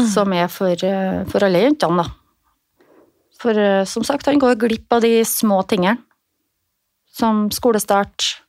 som 0.00 0.32
er 0.32 0.48
for, 0.48 0.72
eh, 0.84 1.24
for 1.28 1.44
alle 1.44 1.62
jentene, 1.62 2.02
da. 2.02 2.10
For 3.38 3.58
eh, 3.58 3.84
som 3.84 4.04
sagt, 4.04 4.26
han 4.26 4.38
går 4.38 4.56
glipp 4.56 4.92
av 4.92 5.02
de 5.02 5.24
små 5.24 5.62
tingene. 5.68 5.98
Som 7.12 7.50
skolestart, 7.50 8.40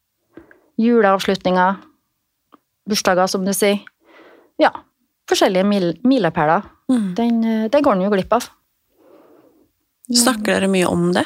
juleavslutninger, 0.79 1.75
bursdager, 2.88 3.27
som 3.27 3.43
du 3.45 3.51
sier. 3.51 3.81
Ja, 4.62 4.72
forskjellige 5.27 5.67
mil 5.67 6.00
milepæler. 6.03 6.63
Mm. 6.89 7.15
Den, 7.15 7.43
eh, 7.43 7.69
det 7.69 7.83
går 7.83 7.98
han 7.98 8.05
jo 8.05 8.10
glipp 8.10 8.33
av. 8.33 8.50
Snakker 10.13 10.60
dere 10.60 10.67
mye 10.67 10.88
om 10.88 11.12
det? 11.13 11.25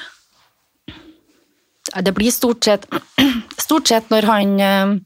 Det 1.97 2.13
blir 2.13 2.31
stort 2.31 2.63
sett, 2.63 2.85
stort 3.57 3.87
sett 3.87 4.09
når 4.09 4.25
han 4.25 5.01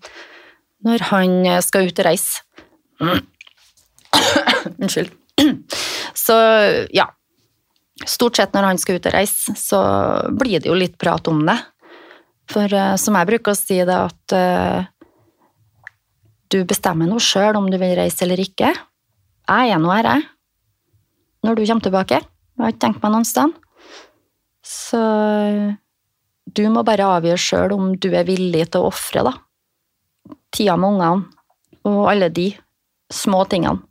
når 0.85 1.07
han 1.11 1.33
skal 1.65 1.89
ut 1.89 2.01
og 2.01 2.07
reise. 2.07 2.41
Unnskyld. 4.81 5.11
Så 6.25 6.37
ja. 6.93 7.09
Stort 8.07 8.39
sett 8.39 8.55
når 8.55 8.65
han 8.65 8.79
skal 8.81 8.97
ut 8.97 9.05
og 9.05 9.13
reise, 9.13 9.53
så 9.59 9.79
blir 10.33 10.61
det 10.61 10.71
jo 10.71 10.77
litt 10.77 10.95
prat 10.97 11.27
om 11.29 11.43
det. 11.45 11.57
For 12.49 12.73
eh, 12.73 12.95
som 12.97 13.17
jeg 13.17 13.29
bruker 13.29 13.53
å 13.53 13.59
si 13.59 13.77
det, 13.77 13.97
at 14.09 14.33
uh, 14.33 14.87
du 16.51 16.63
bestemmer 16.67 17.07
nå 17.07 17.19
sjøl 17.21 17.59
om 17.59 17.69
du 17.71 17.77
vil 17.77 17.93
reise 17.99 18.25
eller 18.25 18.41
ikke. 18.41 18.71
Jeg 19.51 19.75
er 19.75 19.81
nå 19.81 19.91
her, 19.93 20.09
jeg. 20.09 20.25
Når 21.45 21.57
du 21.57 21.63
kommer 21.65 21.85
tilbake. 21.85 22.19
Jeg 22.21 22.65
har 22.65 22.73
ikke 22.73 22.83
tenkt 22.87 23.05
meg 23.05 23.13
noen 23.13 23.27
sted. 23.27 23.53
Så 24.65 24.99
du 26.51 26.63
må 26.73 26.83
bare 26.85 27.07
avgjøre 27.17 27.41
sjøl 27.41 27.73
om 27.77 27.93
du 28.01 28.11
er 28.11 28.27
villig 28.27 28.67
til 28.73 28.83
å 28.83 28.91
ofre, 28.91 29.23
da. 29.29 29.33
Tida 30.51 30.75
med 30.77 30.95
ungene 30.95 31.87
og 31.87 32.01
alle 32.11 32.29
de 32.33 32.49
små 33.11 33.43
tingene 33.49 33.81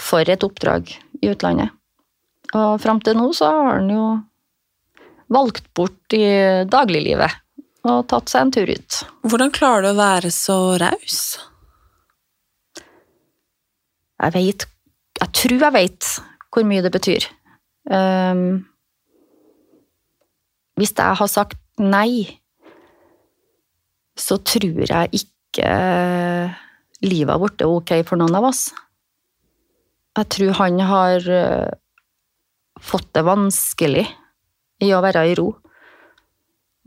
for 0.00 0.26
et 0.28 0.44
oppdrag 0.44 0.88
i 1.20 1.30
utlandet. 1.30 1.70
Og 2.56 2.80
fram 2.82 3.00
til 3.04 3.18
nå 3.18 3.28
så 3.36 3.50
har 3.52 3.76
han 3.76 3.90
jo 3.92 4.06
valgt 5.30 5.68
bort 5.76 6.16
i 6.16 6.24
dagliglivet 6.66 7.36
og 7.88 8.08
tatt 8.10 8.32
seg 8.32 8.42
en 8.42 8.54
tur 8.56 8.72
ut. 8.72 8.98
Hvordan 9.24 9.52
klarer 9.54 9.86
du 9.86 9.90
å 9.92 10.00
være 10.00 10.32
så 10.34 10.58
raus? 10.80 11.20
Jeg 14.20 14.36
vet 14.36 14.66
Jeg 15.20 15.32
tror 15.36 15.62
jeg 15.66 15.76
vet 15.76 16.06
hvor 16.50 16.64
mye 16.66 16.82
det 16.82 16.90
betyr. 16.92 17.26
Um, 17.92 18.64
hvis 20.80 20.94
jeg 20.96 21.18
har 21.20 21.28
sagt 21.28 21.58
nei, 21.78 22.40
så 24.16 24.38
tror 24.40 24.80
jeg 24.88 25.12
ikke 25.12 25.39
livet 25.58 27.32
har 27.32 27.40
blitt 27.40 27.64
ok 27.66 27.92
for 28.06 28.20
noen 28.20 28.36
av 28.38 28.44
oss. 28.50 28.68
Jeg 30.18 30.26
tror 30.34 30.56
han 30.58 30.80
har 30.84 31.26
eh, 31.30 31.70
fått 32.80 33.08
det 33.14 33.22
vanskelig 33.26 34.06
i 34.82 34.90
å 34.94 35.02
være 35.04 35.26
i 35.30 35.36
ro. 35.38 35.48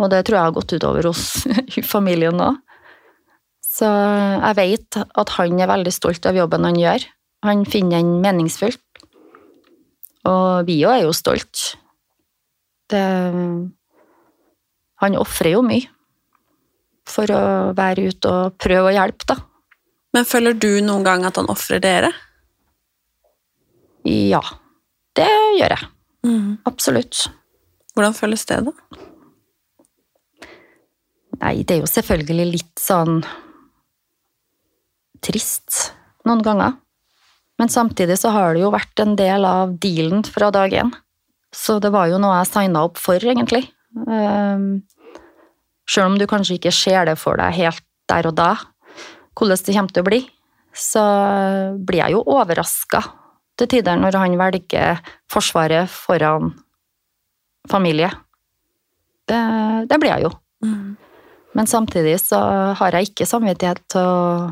Og 0.02 0.10
det 0.12 0.24
tror 0.26 0.38
jeg 0.38 0.48
har 0.50 0.56
gått 0.56 0.76
utover 0.76 1.10
i 1.78 1.82
familien 1.86 2.38
nå. 2.40 2.52
Så 3.64 3.88
jeg 3.90 4.58
vet 4.60 5.00
at 5.02 5.30
han 5.38 5.62
er 5.62 5.72
veldig 5.72 5.94
stolt 5.94 6.26
av 6.30 6.38
jobben 6.38 6.68
han 6.68 6.78
gjør. 6.78 7.06
Han 7.48 7.66
finner 7.66 8.04
den 8.04 8.20
meningsfull. 8.24 8.76
Og 10.30 10.68
vi 10.68 10.86
òg 10.86 10.94
er 11.00 11.06
jo 11.08 11.16
stolt. 11.16 11.74
Han 15.04 15.18
ofrer 15.20 15.56
jo 15.56 15.64
mye 15.66 15.90
for 17.10 17.30
å 17.34 17.44
være 17.78 18.10
ute 18.10 18.30
og 18.32 18.58
prøve 18.62 18.92
å 18.92 18.96
hjelpe, 18.96 19.28
da. 19.34 19.40
Men 20.14 20.28
føler 20.30 20.54
du 20.54 20.78
noen 20.86 21.06
gang 21.06 21.26
at 21.26 21.40
han 21.40 21.50
ofrer 21.50 21.82
dere? 21.82 22.12
Ja, 24.06 24.42
det 25.18 25.30
gjør 25.58 25.74
jeg. 25.74 25.90
Absolutt. 26.70 27.26
Hvordan 27.94 28.16
føles 28.18 28.46
det, 28.50 28.60
da? 28.68 28.74
Nei, 31.44 31.56
det 31.68 31.76
er 31.76 31.82
jo 31.82 31.90
selvfølgelig 31.90 32.46
litt 32.54 32.80
sånn 32.80 33.24
trist 35.24 35.92
noen 36.28 36.44
ganger. 36.46 36.78
Men 37.60 37.72
samtidig 37.72 38.18
så 38.20 38.32
har 38.34 38.56
det 38.56 38.64
jo 38.64 38.72
vært 38.74 39.02
en 39.04 39.18
del 39.20 39.46
av 39.48 39.76
dealen 39.82 40.24
fra 40.28 40.50
dag 40.54 40.74
én. 40.74 40.94
Så 41.54 41.78
det 41.84 41.92
var 41.94 42.10
jo 42.10 42.20
noe 42.22 42.40
jeg 42.40 42.50
signa 42.50 42.86
opp 42.88 42.98
for, 43.02 43.22
egentlig. 43.22 43.68
Um, 43.94 44.82
Sjøl 45.94 46.10
om 46.10 46.16
du 46.18 46.26
kanskje 46.30 46.58
ikke 46.58 46.74
ser 46.74 47.06
det 47.06 47.20
for 47.22 47.38
deg 47.38 47.54
helt 47.60 47.84
der 48.10 48.26
og 48.26 48.34
da, 48.38 48.54
hvordan 49.38 49.60
det 49.62 49.76
kommer 49.76 49.94
til 49.94 50.04
å 50.04 50.08
bli, 50.08 50.22
så 50.74 51.04
blir 51.78 52.02
jeg 52.02 52.16
jo 52.16 52.24
overraska 52.34 53.04
til 53.62 53.70
tider 53.70 54.00
når 54.02 54.18
han 54.18 54.40
velger 54.40 55.02
Forsvaret 55.30 55.90
foran 55.90 56.50
familie. 57.70 58.10
Det, 59.30 59.40
det 59.90 60.00
blir 60.02 60.16
jeg 60.16 60.26
jo. 60.26 60.34
Men 61.54 61.70
samtidig 61.70 62.18
så 62.24 62.40
har 62.78 62.98
jeg 62.98 63.12
ikke 63.12 63.30
samvittighet 63.30 63.84
til 63.94 64.02
å, 64.02 64.50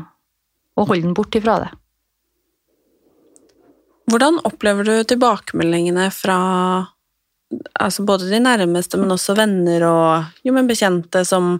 å 0.78 0.86
holde 0.86 1.08
den 1.08 1.16
bort 1.18 1.34
ifra 1.34 1.58
det. 1.64 1.70
Hvordan 4.12 4.38
opplever 4.46 4.86
du 4.86 4.94
tilbakemeldingene 5.08 6.08
fra 6.14 6.38
altså 7.80 8.04
både 8.06 8.28
de 8.30 8.40
nærmeste, 8.42 9.00
men 9.00 9.14
også 9.14 9.36
venner 9.38 9.84
og 9.88 10.44
jo, 10.46 10.54
men 10.54 10.68
bekjente 10.70 11.24
som 11.28 11.56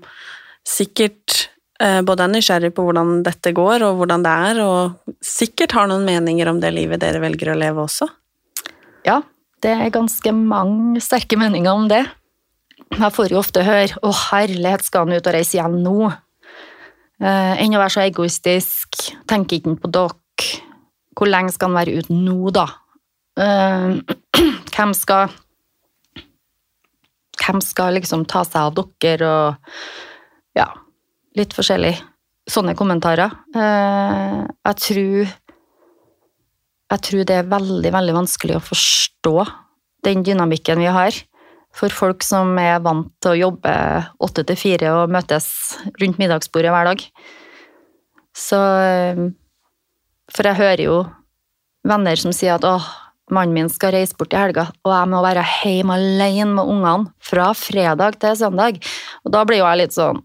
sikkert 0.67 1.49
eh, 1.83 2.01
både 2.07 2.27
er 2.27 2.33
nysgjerrig 2.33 2.73
på 2.77 2.87
hvordan 2.87 3.21
dette 3.27 3.55
går, 3.57 3.85
og 3.87 4.01
hvordan 4.01 4.25
det 4.25 4.33
er, 4.49 4.63
og 4.65 5.15
sikkert 5.25 5.77
har 5.79 5.91
noen 5.91 6.07
meninger 6.07 6.51
om 6.51 6.61
det 6.63 6.73
livet 6.75 7.03
dere 7.03 7.23
velger 7.23 7.53
å 7.53 7.59
leve 7.59 7.85
også? 7.85 8.09
Ja, 9.07 9.21
det 9.63 9.75
er 9.77 9.95
ganske 9.95 10.35
mange 10.35 11.03
sterke 11.03 11.39
meninger 11.39 11.73
om 11.73 11.89
det. 11.91 12.05
Jeg 12.93 13.15
får 13.15 13.33
jo 13.33 13.41
ofte 13.41 13.65
høre 13.65 13.89
'Å, 13.89 14.11
herlighet, 14.31 14.85
skal 14.85 15.07
han 15.07 15.17
ut 15.17 15.27
og 15.27 15.35
reise 15.35 15.57
igjen 15.57 15.83
nå?' 15.83 16.13
Eh, 17.23 17.55
Enn 17.63 17.77
å 17.77 17.79
være 17.79 17.95
så 17.95 18.03
egoistisk. 18.03 18.99
Tenker 19.31 19.61
ikke 19.61 19.77
på 19.79 19.91
dere? 19.95 20.19
Hvor 21.15 21.29
lenge 21.29 21.53
skal 21.55 21.71
han 21.71 21.79
være 21.79 22.01
ute 22.01 22.15
nå, 22.17 22.51
da? 22.51 22.67
Eh, 23.39 24.01
hvem 24.75 24.95
skal 24.97 25.31
Hvem 27.43 27.61
skal 27.65 27.97
liksom 27.99 28.25
ta 28.31 28.45
seg 28.47 28.69
av 28.69 28.77
dere, 29.03 29.29
og 29.29 30.59
ja, 30.59 30.69
litt 31.39 31.55
forskjellig. 31.57 31.95
Sånne 32.51 32.75
kommentarer. 32.79 33.31
Eh, 33.55 34.39
jeg 34.67 34.83
tror 34.87 35.39
Jeg 36.93 37.01
tror 37.07 37.23
det 37.25 37.37
er 37.39 37.47
veldig, 37.49 37.91
veldig 37.95 38.13
vanskelig 38.13 38.59
å 38.59 38.65
forstå 38.67 39.37
den 40.05 40.25
dynamikken 40.27 40.83
vi 40.83 40.91
har. 40.93 41.17
For 41.73 41.89
folk 41.89 42.21
som 42.27 42.59
er 42.61 42.83
vant 42.85 43.09
til 43.25 43.33
å 43.33 43.39
jobbe 43.47 43.73
åtte 44.21 44.45
til 44.45 44.59
fire 44.61 44.91
og 44.99 45.15
møtes 45.15 45.47
rundt 46.03 46.21
middagsbordet 46.21 46.75
hver 46.75 46.91
dag. 46.91 47.07
Så 48.37 48.61
For 50.33 50.49
jeg 50.49 50.61
hører 50.61 50.85
jo 50.85 50.99
venner 51.89 52.21
som 52.21 52.35
sier 52.37 52.59
at 52.59 52.67
åh, 52.69 52.85
mannen 53.31 53.55
min 53.55 53.71
skal 53.71 53.95
reise 53.95 54.17
bort 54.19 54.35
i 54.35 54.41
helga, 54.41 54.67
og 54.83 54.93
jeg 54.93 55.11
må 55.13 55.23
være 55.25 55.45
hjemme 55.63 55.97
alene 55.99 56.51
med 56.57 56.73
ungene 56.75 57.13
fra 57.23 57.53
fredag 57.57 58.19
til 58.23 58.37
søndag. 58.39 58.81
Og 59.23 59.35
da 59.35 59.45
blir 59.49 59.63
jo 59.63 59.69
jeg 59.69 59.83
litt 59.85 59.97
sånn 59.97 60.23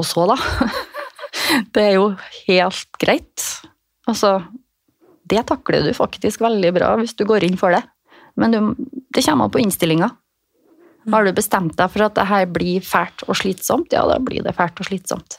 Og 0.00 0.06
så, 0.06 0.24
da? 0.30 0.36
Det 1.74 1.82
er 1.82 1.94
jo 1.98 2.06
helt 2.46 2.96
greit. 2.98 3.44
Altså, 4.10 4.40
det 5.30 5.44
takler 5.46 5.84
du 5.86 5.92
faktisk 5.94 6.42
veldig 6.42 6.72
bra 6.74 6.94
hvis 6.98 7.14
du 7.18 7.24
går 7.28 7.46
inn 7.46 7.58
for 7.60 7.74
det. 7.74 7.82
Men 8.40 8.54
du, 8.54 8.58
det 9.14 9.24
kommer 9.26 9.46
an 9.46 9.54
på 9.54 9.62
innstillinga. 9.62 10.08
Har 11.10 11.26
du 11.26 11.32
bestemt 11.36 11.76
deg 11.78 11.92
for 11.92 12.06
at 12.06 12.16
det 12.18 12.26
her 12.28 12.48
blir 12.50 12.84
fælt 12.84 13.24
og 13.26 13.38
slitsomt, 13.38 13.92
ja, 13.94 14.04
da 14.08 14.18
blir 14.22 14.44
det 14.44 14.54
fælt 14.56 14.82
og 14.82 14.90
slitsomt. 14.90 15.38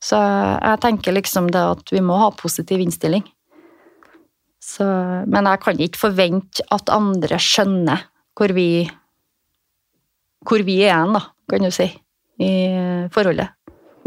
Så 0.00 0.16
jeg 0.16 0.80
tenker 0.80 1.16
liksom 1.16 1.50
det 1.52 1.60
at 1.74 1.92
vi 1.92 2.00
må 2.04 2.16
ha 2.22 2.30
positiv 2.36 2.80
innstilling. 2.80 3.24
Så, 4.70 4.86
men 5.26 5.48
jeg 5.48 5.62
kan 5.64 5.80
ikke 5.82 5.98
forvente 5.98 6.64
at 6.70 6.92
andre 6.94 7.38
skjønner 7.42 8.06
hvor 8.38 8.52
vi 8.56 8.70
hvor 10.46 10.62
vi 10.64 10.78
er 10.86 10.96
hen, 10.96 11.16
da, 11.16 11.24
kan 11.50 11.64
du 11.64 11.72
si, 11.74 11.86
i 12.40 12.50
forholdet. 13.12 13.52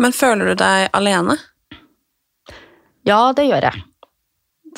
Men 0.02 0.16
føler 0.16 0.50
du 0.50 0.56
deg 0.58 0.88
alene? 0.98 1.36
Ja, 3.06 3.20
det 3.36 3.46
gjør 3.50 3.68
jeg. 3.68 3.84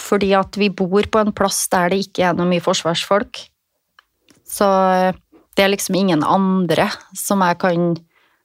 Fordi 0.01 0.33
at 0.35 0.57
vi 0.59 0.71
bor 0.75 1.07
på 1.07 1.21
en 1.21 1.31
plass 1.35 1.61
der 1.71 1.93
det 1.93 2.01
ikke 2.03 2.25
er 2.27 2.35
noe 2.35 2.49
mye 2.49 2.63
forsvarsfolk. 2.63 3.39
Så 4.45 4.67
det 5.55 5.63
er 5.63 5.71
liksom 5.71 5.95
ingen 5.95 6.25
andre 6.27 6.89
som 7.15 7.43
jeg 7.45 7.59
kan 7.61 7.93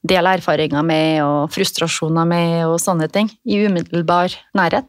dele 0.07 0.37
erfaringer 0.39 0.85
med 0.87 1.19
og 1.25 1.51
frustrasjoner 1.53 2.29
med 2.29 2.53
og 2.69 2.79
sånne 2.81 3.11
ting, 3.13 3.29
i 3.45 3.59
umiddelbar 3.67 4.33
nærhet. 4.57 4.89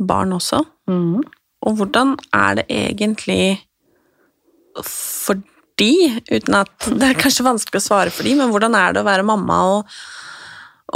barn 0.00 0.32
også. 0.36 0.62
Og 1.60 1.76
hvordan 1.76 2.14
er 2.32 2.60
det 2.60 2.66
egentlig 2.72 3.60
for 4.86 5.40
de, 5.80 5.92
uten 6.30 6.54
at 6.56 6.72
Det 6.88 7.06
er 7.06 7.18
kanskje 7.20 7.44
vanskelig 7.46 7.80
å 7.80 7.84
svare 7.84 8.12
for 8.12 8.24
de, 8.28 8.34
men 8.36 8.50
hvordan 8.52 8.74
er 8.76 8.92
det 8.92 9.00
å 9.02 9.06
være 9.08 9.24
mamma 9.24 9.60
og, 9.74 9.94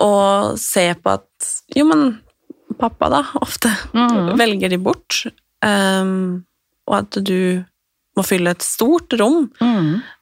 og 0.05 0.59
se 0.61 0.91
på 1.01 1.15
at 1.17 1.53
Jo, 1.77 1.87
men 1.89 2.19
pappa, 2.81 3.09
da, 3.13 3.23
ofte 3.41 3.71
velger 4.41 4.73
de 4.73 4.79
bort. 4.83 5.23
Um, 5.65 6.45
og 6.89 6.99
at 6.99 7.17
du 7.25 7.65
må 8.17 8.23
fylle 8.27 8.53
et 8.55 8.63
stort 8.63 9.15
rom. 9.19 9.49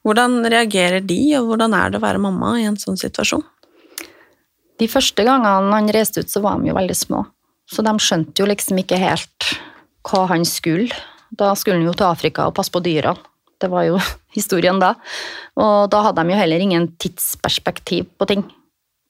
Hvordan 0.05 0.43
reagerer 0.49 1.03
de, 1.05 1.19
og 1.39 1.51
hvordan 1.51 1.73
er 1.77 1.91
det 1.91 1.99
å 1.99 2.05
være 2.05 2.21
mamma 2.23 2.55
i 2.59 2.67
en 2.69 2.77
sånn 2.79 2.97
situasjon? 2.97 3.43
De 4.81 4.87
første 4.89 5.23
gangene 5.23 5.75
han 5.75 5.91
reiste 5.93 6.23
ut, 6.23 6.29
så 6.31 6.41
var 6.41 6.59
de 6.59 6.71
jo 6.71 6.77
veldig 6.77 6.95
små. 6.97 7.23
Så 7.73 7.81
de 7.85 7.93
skjønte 7.97 8.43
jo 8.43 8.49
liksom 8.49 8.79
ikke 8.83 8.99
helt 9.01 9.53
hva 10.05 10.25
han 10.29 10.45
skulle. 10.45 10.93
Da 11.33 11.53
skulle 11.57 11.79
han 11.79 11.87
jo 11.87 11.95
til 11.97 12.09
Afrika 12.09 12.47
og 12.47 12.55
passe 12.57 12.73
på 12.73 12.83
dyra. 12.85 13.15
Det 13.61 13.69
var 13.71 13.87
jo 13.87 13.99
historien 14.37 14.81
da. 14.81 14.93
Og 15.57 15.89
da 15.93 16.03
hadde 16.07 16.21
de 16.21 16.35
jo 16.35 16.41
heller 16.41 16.63
ingen 16.63 16.91
tidsperspektiv 17.01 18.11
på 18.19 18.29
ting. 18.29 18.43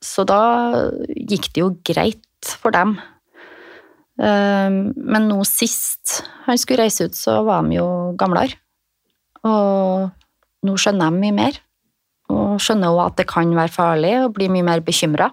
Så 0.04 0.26
da 0.28 0.40
gikk 1.08 1.52
det 1.54 1.64
jo 1.64 1.74
greit 1.88 2.54
for 2.60 2.76
dem. 2.76 2.98
Ehm, 4.22 4.94
Men 4.96 5.30
nå 5.30 5.44
sist 5.48 6.22
han 6.46 6.60
skulle 6.60 6.84
reise 6.84 7.08
ut, 7.08 7.16
så 7.16 7.40
var 7.48 7.64
de 7.64 7.80
jo 7.80 7.88
gamlere. 8.20 8.60
Og 9.48 10.12
nå 10.64 10.76
skjønner 10.80 11.12
de 11.12 11.24
mye 11.24 11.36
mer. 11.36 11.60
Og 12.32 12.60
skjønner 12.64 12.92
òg 12.92 13.06
at 13.06 13.22
det 13.22 13.30
kan 13.32 13.52
være 13.56 13.72
farlig, 13.72 14.14
og 14.26 14.36
blir 14.36 14.52
mye 14.52 14.66
mer 14.66 14.84
bekymra. 14.84 15.32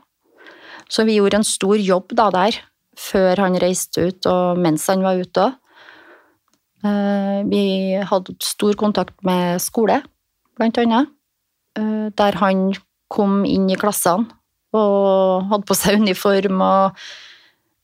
Så 0.91 1.05
vi 1.07 1.19
gjorde 1.19 1.41
en 1.41 1.47
stor 1.47 1.79
jobb 1.79 2.15
da 2.19 2.31
der, 2.35 2.57
før 2.99 3.45
han 3.45 3.59
reiste 3.63 4.09
ut, 4.09 4.27
og 4.27 4.59
mens 4.59 4.87
han 4.91 5.05
var 5.07 5.21
ute 5.21 5.47
òg. 5.47 5.57
Vi 7.51 7.65
hadde 8.09 8.35
stor 8.41 8.77
kontakt 8.81 9.19
med 9.27 9.61
skole, 9.61 9.99
blant 10.57 10.79
annet. 10.81 11.11
Eh, 11.77 12.09
Der 12.17 12.39
han 12.41 12.73
kom 13.11 13.45
inn 13.45 13.69
i 13.71 13.77
klassene 13.77 14.31
og 14.73 15.51
hadde 15.51 15.67
på 15.67 15.77
seg 15.77 15.99
uniform 16.01 16.63
og 16.63 16.99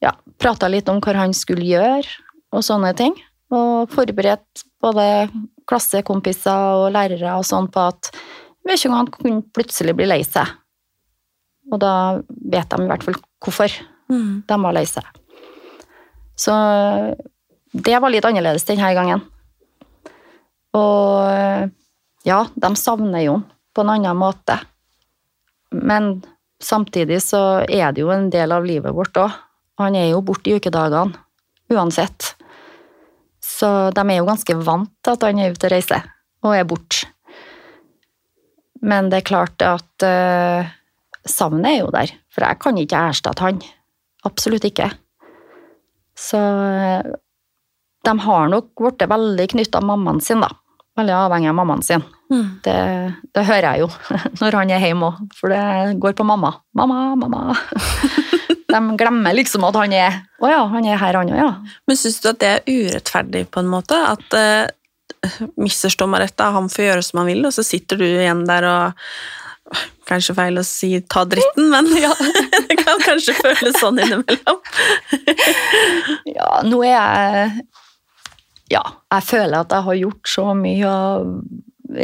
ja, 0.01 0.13
prata 0.39 0.69
litt 0.71 0.89
om 0.89 1.01
hva 1.03 1.17
han 1.19 1.35
skulle 1.35 1.67
gjøre, 1.67 2.07
og 2.55 2.65
sånne 2.65 2.95
ting. 2.97 3.17
Og 3.51 3.91
forberedt 3.91 4.65
både 4.83 5.29
klassekompiser 5.67 6.81
og 6.81 6.93
lærere 6.95 7.37
og 7.39 7.47
sånn 7.47 7.69
på 7.73 7.89
at 7.91 8.11
han 8.67 9.11
kunne 9.11 9.43
plutselig 9.55 9.95
bli 9.95 10.07
lei 10.07 10.23
seg. 10.27 10.47
Og 11.71 11.79
da 11.83 12.23
vet 12.27 12.71
de 12.71 12.83
i 12.83 12.89
hvert 12.91 13.05
fall 13.07 13.19
hvorfor 13.43 13.71
de 14.09 14.59
var 14.63 14.77
lei. 14.77 14.85
Så 16.37 16.55
det 17.73 17.99
var 18.01 18.13
litt 18.13 18.25
annerledes 18.29 18.67
denne 18.69 18.93
gangen. 18.97 19.25
Og 20.77 21.73
ja, 22.27 22.41
de 22.55 22.71
savner 22.77 23.25
jo 23.25 23.41
på 23.75 23.85
en 23.85 23.93
annen 23.97 24.19
måte. 24.19 24.59
Men 25.71 26.23
samtidig 26.63 27.21
så 27.25 27.65
er 27.69 27.93
det 27.93 28.05
jo 28.05 28.13
en 28.15 28.31
del 28.33 28.53
av 28.53 28.67
livet 28.67 28.95
vårt 28.97 29.19
òg. 29.21 29.35
Han 29.81 29.97
er 29.99 30.11
jo 30.11 30.25
borte 30.25 30.51
i 30.51 30.57
ukedagene 30.57 31.17
uansett. 31.73 32.33
Så 33.43 33.69
de 33.95 34.03
er 34.05 34.19
jo 34.21 34.29
ganske 34.29 34.57
vant 34.67 34.93
til 35.05 35.17
at 35.17 35.27
han 35.27 35.41
er 35.41 35.55
ute 35.55 35.69
og 35.69 35.73
reiser, 35.73 36.09
og 36.45 36.57
er 36.57 36.67
borte. 36.69 37.07
Men 38.87 39.11
det 39.11 39.21
er 39.23 39.29
klart 39.29 39.63
at 39.65 40.05
uh, 40.07 40.69
savnet 41.27 41.71
er 41.71 41.79
jo 41.81 41.93
der, 41.95 42.13
for 42.33 42.47
jeg 42.47 42.61
kan 42.63 42.79
ikke 42.81 43.05
erstatte 43.11 43.47
han. 43.47 43.63
Absolutt 44.27 44.67
ikke. 44.69 44.91
Så 46.19 46.41
eh, 46.41 47.15
de 48.07 48.15
har 48.27 48.53
nok 48.53 48.71
blitt 48.81 49.09
veldig 49.11 49.49
knytta 49.55 49.83
av 49.83 49.89
mammaen 49.91 50.23
sin, 50.25 50.43
da. 50.45 50.51
Veldig 50.97 51.17
avhengig 51.17 51.51
av 51.51 51.59
mammaen 51.59 51.83
sin. 51.85 52.05
Det, 52.65 52.77
det 53.37 53.43
hører 53.47 53.77
jeg 53.77 53.85
jo 53.85 53.89
når 54.41 54.57
han 54.59 54.73
er 54.75 54.83
hjemme 54.83 55.11
òg, 55.13 55.19
for 55.39 55.53
det 55.53 55.99
går 56.03 56.17
på 56.19 56.27
mamma. 56.27 56.57
Mamma, 56.79 57.15
mamma. 57.19 57.55
De 58.67 58.81
glemmer 58.99 59.37
liksom 59.37 59.63
at 59.69 59.77
han 59.79 59.93
er 59.95 60.17
Å 60.43 60.49
ja, 60.51 60.65
han 60.73 60.89
er 60.89 60.99
her, 60.99 61.19
han 61.21 61.31
òg, 61.31 61.39
ja. 61.39 61.53
Men 61.87 61.99
syns 61.99 62.19
du 62.23 62.31
at 62.33 62.41
det 62.43 62.51
er 62.51 62.67
urettferdig 62.67 63.45
på 63.53 63.63
en 63.63 63.71
måte? 63.71 63.95
At 63.95 64.37
uh, 64.37 65.47
misforstå 65.61 66.09
meg 66.11 66.25
rett, 66.25 66.47
han 66.57 66.71
får 66.73 66.89
gjøre 66.89 67.05
som 67.07 67.23
han 67.23 67.31
vil, 67.31 67.45
og 67.47 67.55
så 67.55 67.65
sitter 67.67 68.01
du 68.01 68.07
igjen 68.09 68.43
der 68.49 68.67
og 68.69 69.07
Kanskje 70.07 70.37
feil 70.39 70.61
å 70.61 70.65
si 70.67 70.93
'ta 71.03 71.25
dritten', 71.27 71.71
men 71.73 71.89
ja, 71.99 72.13
det 72.69 72.77
kan 72.79 73.01
kanskje 73.03 73.35
føles 73.41 73.79
sånn 73.83 74.03
innimellom. 74.03 74.61
Ja, 76.37 76.61
nå 76.67 76.83
er 76.85 76.93
jeg 76.93 77.65
Ja, 78.71 78.83
jeg 79.15 79.25
føler 79.25 79.63
at 79.63 79.73
jeg 79.73 79.87
har 79.87 79.97
gjort 80.03 80.29
så 80.29 80.45
mye 80.59 80.91
og 80.91 81.31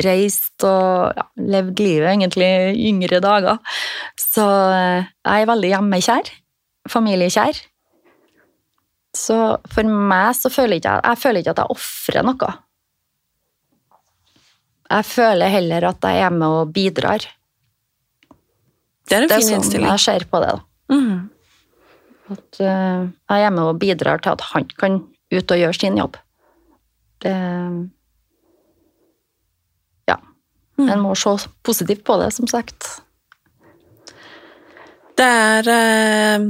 reist 0.06 0.64
og 0.66 1.18
ja, 1.18 1.24
levd 1.36 1.82
livet 1.82 2.12
egentlig 2.12 2.50
yngre 2.88 3.18
dager. 3.22 3.58
Så 4.18 4.44
eh, 4.46 5.10
jeg 5.26 5.42
er 5.44 5.50
veldig 5.50 5.72
hjemmekjær. 5.72 6.30
Familiekjær. 6.90 7.58
Så 9.16 9.38
for 9.74 9.84
meg 10.12 10.32
så 10.38 10.48
føler 10.48 10.78
ikke 10.78 10.94
jeg 10.94 11.10
Jeg 11.10 11.20
føler 11.20 11.42
ikke 11.42 11.54
at 11.54 11.62
jeg 11.62 11.76
ofrer 11.76 12.26
noe. 12.26 12.52
Jeg 14.92 15.08
føler 15.08 15.52
heller 15.52 15.88
at 15.88 16.08
jeg 16.08 16.24
er 16.26 16.34
med 16.36 16.58
og 16.62 16.72
bidrar. 16.72 17.26
Det 19.08 19.16
er 19.16 19.22
en 19.22 19.28
Det 19.28 19.36
er 19.36 19.40
fin 19.40 19.48
sånn 19.48 19.58
innstilling. 19.60 19.88
jeg 19.90 20.00
ser 20.04 20.26
på 20.30 20.40
det. 20.42 20.52
da. 20.52 20.94
Mm. 20.94 21.30
At 22.32 22.60
uh, 22.60 23.08
jeg 23.30 23.46
er 23.46 23.50
med 23.50 23.64
og 23.64 23.78
bidrar 23.82 24.22
til 24.22 24.32
at 24.32 24.40
han 24.52 24.68
kan 24.78 25.00
ut 25.32 25.50
og 25.50 25.58
gjøre 25.58 25.78
sin 25.78 25.98
jobb. 25.98 26.16
Det 27.22 27.34
Ja. 30.08 30.16
En 30.78 31.00
må 31.04 31.14
se 31.14 31.48
positivt 31.62 32.02
på 32.04 32.16
det, 32.18 32.32
som 32.32 32.46
sagt. 32.50 33.02
Det 35.16 35.26
er 35.28 35.68
eh, 35.68 36.46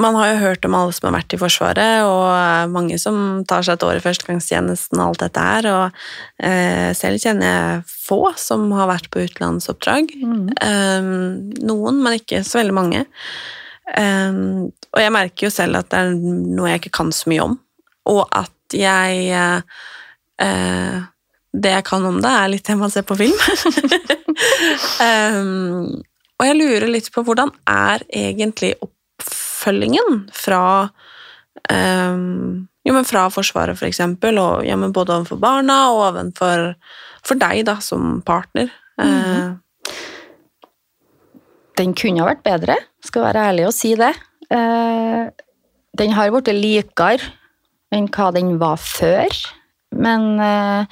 Man 0.00 0.16
har 0.18 0.32
jo 0.32 0.40
hørt 0.42 0.66
om 0.66 0.74
alle 0.76 0.94
som 0.94 1.08
har 1.08 1.16
vært 1.18 1.34
i 1.36 1.40
Forsvaret, 1.40 2.04
og 2.06 2.72
mange 2.74 2.98
som 3.00 3.42
tar 3.48 3.64
seg 3.64 3.78
et 3.78 3.86
år 3.86 3.98
i 3.98 4.04
førstegangstjenesten 4.04 5.00
og 5.00 5.04
alt 5.06 5.24
dette 5.24 5.46
her. 5.46 5.68
Og 5.72 6.44
eh, 6.44 6.90
selv 6.98 7.22
kjenner 7.22 7.48
jeg 7.48 7.82
få 7.90 8.20
som 8.40 8.68
har 8.76 8.90
vært 8.90 9.10
på 9.12 9.24
utenlandsoppdrag. 9.26 10.12
Eh, 10.12 11.10
noen, 11.68 12.02
men 12.04 12.18
ikke 12.20 12.42
så 12.46 12.60
veldig 12.60 12.76
mange. 12.76 13.04
Eh, 13.98 14.40
og 14.92 15.00
jeg 15.00 15.14
merker 15.14 15.48
jo 15.48 15.54
selv 15.54 15.82
at 15.82 15.90
det 15.92 16.02
er 16.02 16.16
noe 16.16 16.70
jeg 16.72 16.82
ikke 16.82 16.96
kan 17.00 17.12
så 17.14 17.32
mye 17.32 17.46
om, 17.50 17.58
og 18.12 18.22
at 18.30 18.76
jeg 18.76 19.28
eh, 19.32 21.00
Det 21.52 21.68
jeg 21.68 21.84
kan 21.84 22.06
om 22.08 22.16
det, 22.24 22.30
er 22.32 22.48
litt 22.48 22.64
det 22.64 22.78
man 22.80 22.90
ser 22.90 23.04
på 23.04 23.14
film. 23.18 23.36
um, 25.04 25.90
og 26.40 26.46
jeg 26.48 26.56
lurer 26.56 26.88
litt 26.88 27.10
på 27.12 27.22
hvordan 27.26 27.52
er 27.68 28.00
egentlig 28.08 28.72
oppfølgingen 29.62 30.26
fra 30.34 30.90
um, 31.70 32.68
jo, 32.82 32.94
men 32.96 33.06
fra 33.06 33.28
Forsvaret, 33.30 33.78
for 33.78 33.86
eksempel, 33.86 34.38
og 34.42 34.66
ja, 34.66 34.74
men 34.76 34.92
både 34.92 35.14
overfor 35.20 35.38
barna 35.38 35.76
og 35.92 36.00
overfor 36.08 36.72
for 37.22 37.38
deg 37.38 37.62
da, 37.68 37.76
som 37.78 38.18
partner. 38.26 38.72
Eh, 38.98 39.54
Den 41.78 41.94
kunne 41.94 42.20
ha 42.20 42.26
vært 42.26 42.42
bedre, 42.44 42.76
skal 43.06 43.28
være 43.28 43.46
ærlig 43.52 43.68
og 43.68 43.72
si 43.76 43.94
det. 43.96 44.10
Uh, 44.50 45.30
Den 45.96 46.12
har 46.12 46.34
blitt 46.34 46.50
likere 46.58 47.30
enn 47.94 48.10
hva 48.10 48.32
den 48.34 48.56
var 48.58 48.82
før, 48.82 49.30
men 49.94 50.40
uh, 50.42 50.82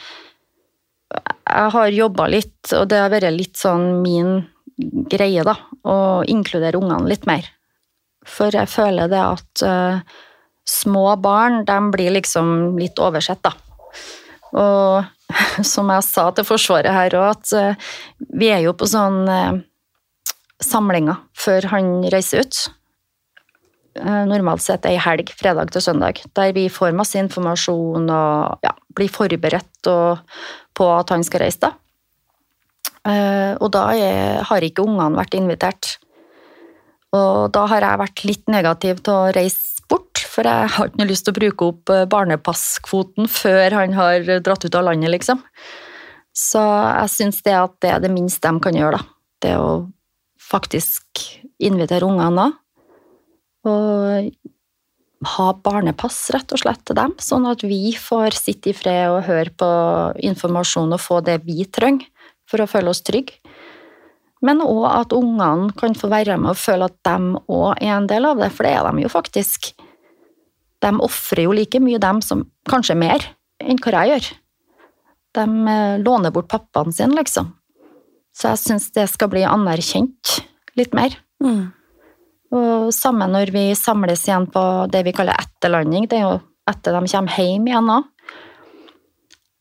jeg 1.11 1.75
har 1.75 1.91
jobba 1.99 2.31
litt, 2.31 2.71
og 2.77 2.87
det 2.89 3.03
har 3.03 3.11
vært 3.11 3.35
litt 3.35 3.59
sånn 3.59 3.99
min 4.05 4.45
greie, 5.11 5.43
da, 5.43 5.57
å 5.83 6.23
inkludere 6.31 6.79
ungene 6.79 7.11
litt 7.11 7.27
mer. 7.27 7.51
For 8.29 8.53
jeg 8.53 8.69
føler 8.69 9.09
det 9.11 9.21
at 9.21 9.63
uh, 9.65 10.01
små 10.69 11.07
barn, 11.23 11.65
de 11.69 11.79
blir 11.93 12.13
liksom 12.19 12.77
litt 12.79 13.01
oversett, 13.01 13.41
da. 13.45 13.55
Og 14.61 15.05
som 15.73 15.91
jeg 15.95 16.07
sa 16.07 16.27
til 16.35 16.47
Forsvaret 16.49 16.93
her 16.95 17.17
òg, 17.17 17.39
at 17.39 17.55
uh, 17.57 17.95
vi 18.37 18.51
er 18.53 18.65
jo 18.67 18.77
på 18.77 18.89
sånn 18.91 19.23
uh, 19.29 19.57
samlinger 20.61 21.23
før 21.39 21.71
han 21.73 21.97
reiser 22.13 22.45
ut. 22.45 22.67
Normalt 24.01 24.63
sett 24.63 24.85
ei 24.87 24.95
helg, 25.03 25.33
fredag 25.35 25.73
til 25.75 25.83
søndag, 25.83 26.21
der 26.39 26.53
vi 26.55 26.69
får 26.71 26.93
masse 26.97 27.19
informasjon 27.19 28.07
og 28.07 28.63
ja, 28.63 28.71
blir 28.97 29.11
forberedt 29.11 29.89
og, 29.91 30.21
på 30.79 30.87
at 30.95 31.11
han 31.11 31.25
skal 31.27 31.43
reise. 31.43 31.59
da. 31.67 31.73
Og 33.59 33.67
da 33.75 33.83
er, 33.99 34.39
har 34.47 34.65
ikke 34.65 34.87
ungene 34.87 35.19
vært 35.19 35.35
invitert. 35.37 35.91
Og 37.17 37.51
da 37.55 37.67
har 37.73 37.87
jeg 37.87 38.01
vært 38.05 38.25
litt 38.29 38.51
negativ 38.53 39.01
til 39.03 39.17
å 39.17 39.31
reise 39.35 39.83
bort, 39.91 40.23
for 40.31 40.47
jeg 40.47 40.71
har 40.77 40.91
ikke 40.91 41.09
lyst 41.09 41.27
til 41.27 41.35
å 41.35 41.39
bruke 41.41 41.71
opp 41.73 41.91
eh, 41.91 42.07
barnepasskvoten 42.11 43.31
før 43.31 43.79
han 43.81 43.97
har 43.97 44.29
dratt 44.45 44.67
ut 44.67 44.77
av 44.79 44.87
landet, 44.87 45.11
liksom. 45.17 45.43
Så 46.37 46.63
jeg 46.63 47.11
syns 47.11 47.41
det 47.47 47.57
at 47.59 47.75
det 47.83 47.91
er 47.91 48.05
det 48.05 48.13
minste 48.15 48.47
de 48.47 48.63
kan 48.63 48.79
gjøre, 48.79 49.01
da. 49.01 49.19
Det 49.41 49.57
å 49.59 49.71
faktisk 50.51 51.27
invitere 51.63 52.07
ungene 52.07 52.47
da. 52.47 52.49
Og 53.71 54.31
ha 55.35 55.49
barnepass, 55.65 56.23
rett 56.33 56.55
og 56.55 56.63
slett, 56.63 56.81
til 56.87 56.97
dem, 56.97 57.13
sånn 57.21 57.49
at 57.51 57.65
vi 57.67 57.93
får 57.99 58.39
sitte 58.39 58.71
i 58.71 58.77
fred 58.77 59.11
og 59.13 59.27
høre 59.27 59.53
på 59.53 59.71
informasjon 60.31 60.97
og 60.97 61.03
få 61.03 61.21
det 61.27 61.41
vi 61.45 61.67
trenger 61.69 62.09
for 62.49 62.63
å 62.63 62.71
føle 62.71 62.95
oss 62.95 63.05
trygge. 63.07 63.40
Men 64.45 64.63
òg 64.65 64.87
at 64.89 65.13
ungene 65.13 65.73
kan 65.77 65.95
få 65.97 66.09
være 66.13 66.39
med 66.41 66.55
og 66.55 66.61
føle 66.61 66.89
at 66.89 66.97
de 67.05 67.41
òg 67.53 67.75
er 67.77 67.95
en 67.97 68.09
del 68.09 68.29
av 68.29 68.41
det, 68.41 68.49
for 68.55 68.67
det 68.67 68.75
er 68.77 68.87
de 68.89 69.05
jo 69.05 69.13
faktisk. 69.13 69.73
De 70.81 70.93
ofrer 71.05 71.45
jo 71.45 71.57
like 71.57 71.81
mye, 71.83 72.01
dem 72.01 72.23
som 72.25 72.47
kanskje 72.69 72.97
mer 72.97 73.27
enn 73.61 73.81
hva 73.85 74.05
jeg 74.07 74.15
gjør. 74.15 74.31
De 75.37 75.45
eh, 75.75 75.99
låner 76.01 76.33
bort 76.35 76.49
pappaen 76.51 76.95
sin, 76.95 77.13
liksom. 77.15 77.53
Så 78.33 78.55
jeg 78.55 78.63
syns 78.63 78.89
det 78.97 79.05
skal 79.13 79.29
bli 79.33 79.45
anerkjent 79.45 80.41
litt 80.79 80.97
mer. 80.97 81.19
Mm. 81.45 81.69
Og 82.57 82.89
sammen 82.95 83.31
når 83.35 83.53
vi 83.55 83.67
samles 83.79 84.25
igjen 84.27 84.49
på 84.51 84.63
det 84.91 85.05
vi 85.07 85.15
kaller 85.15 85.39
etterlanding, 85.39 86.09
det 86.11 86.19
er 86.19 86.27
jo 86.27 86.41
etter 86.71 86.97
de 86.97 87.13
kommer 87.13 87.37
hjem 87.37 87.69
igjen 87.69 87.93
òg. 87.99 88.09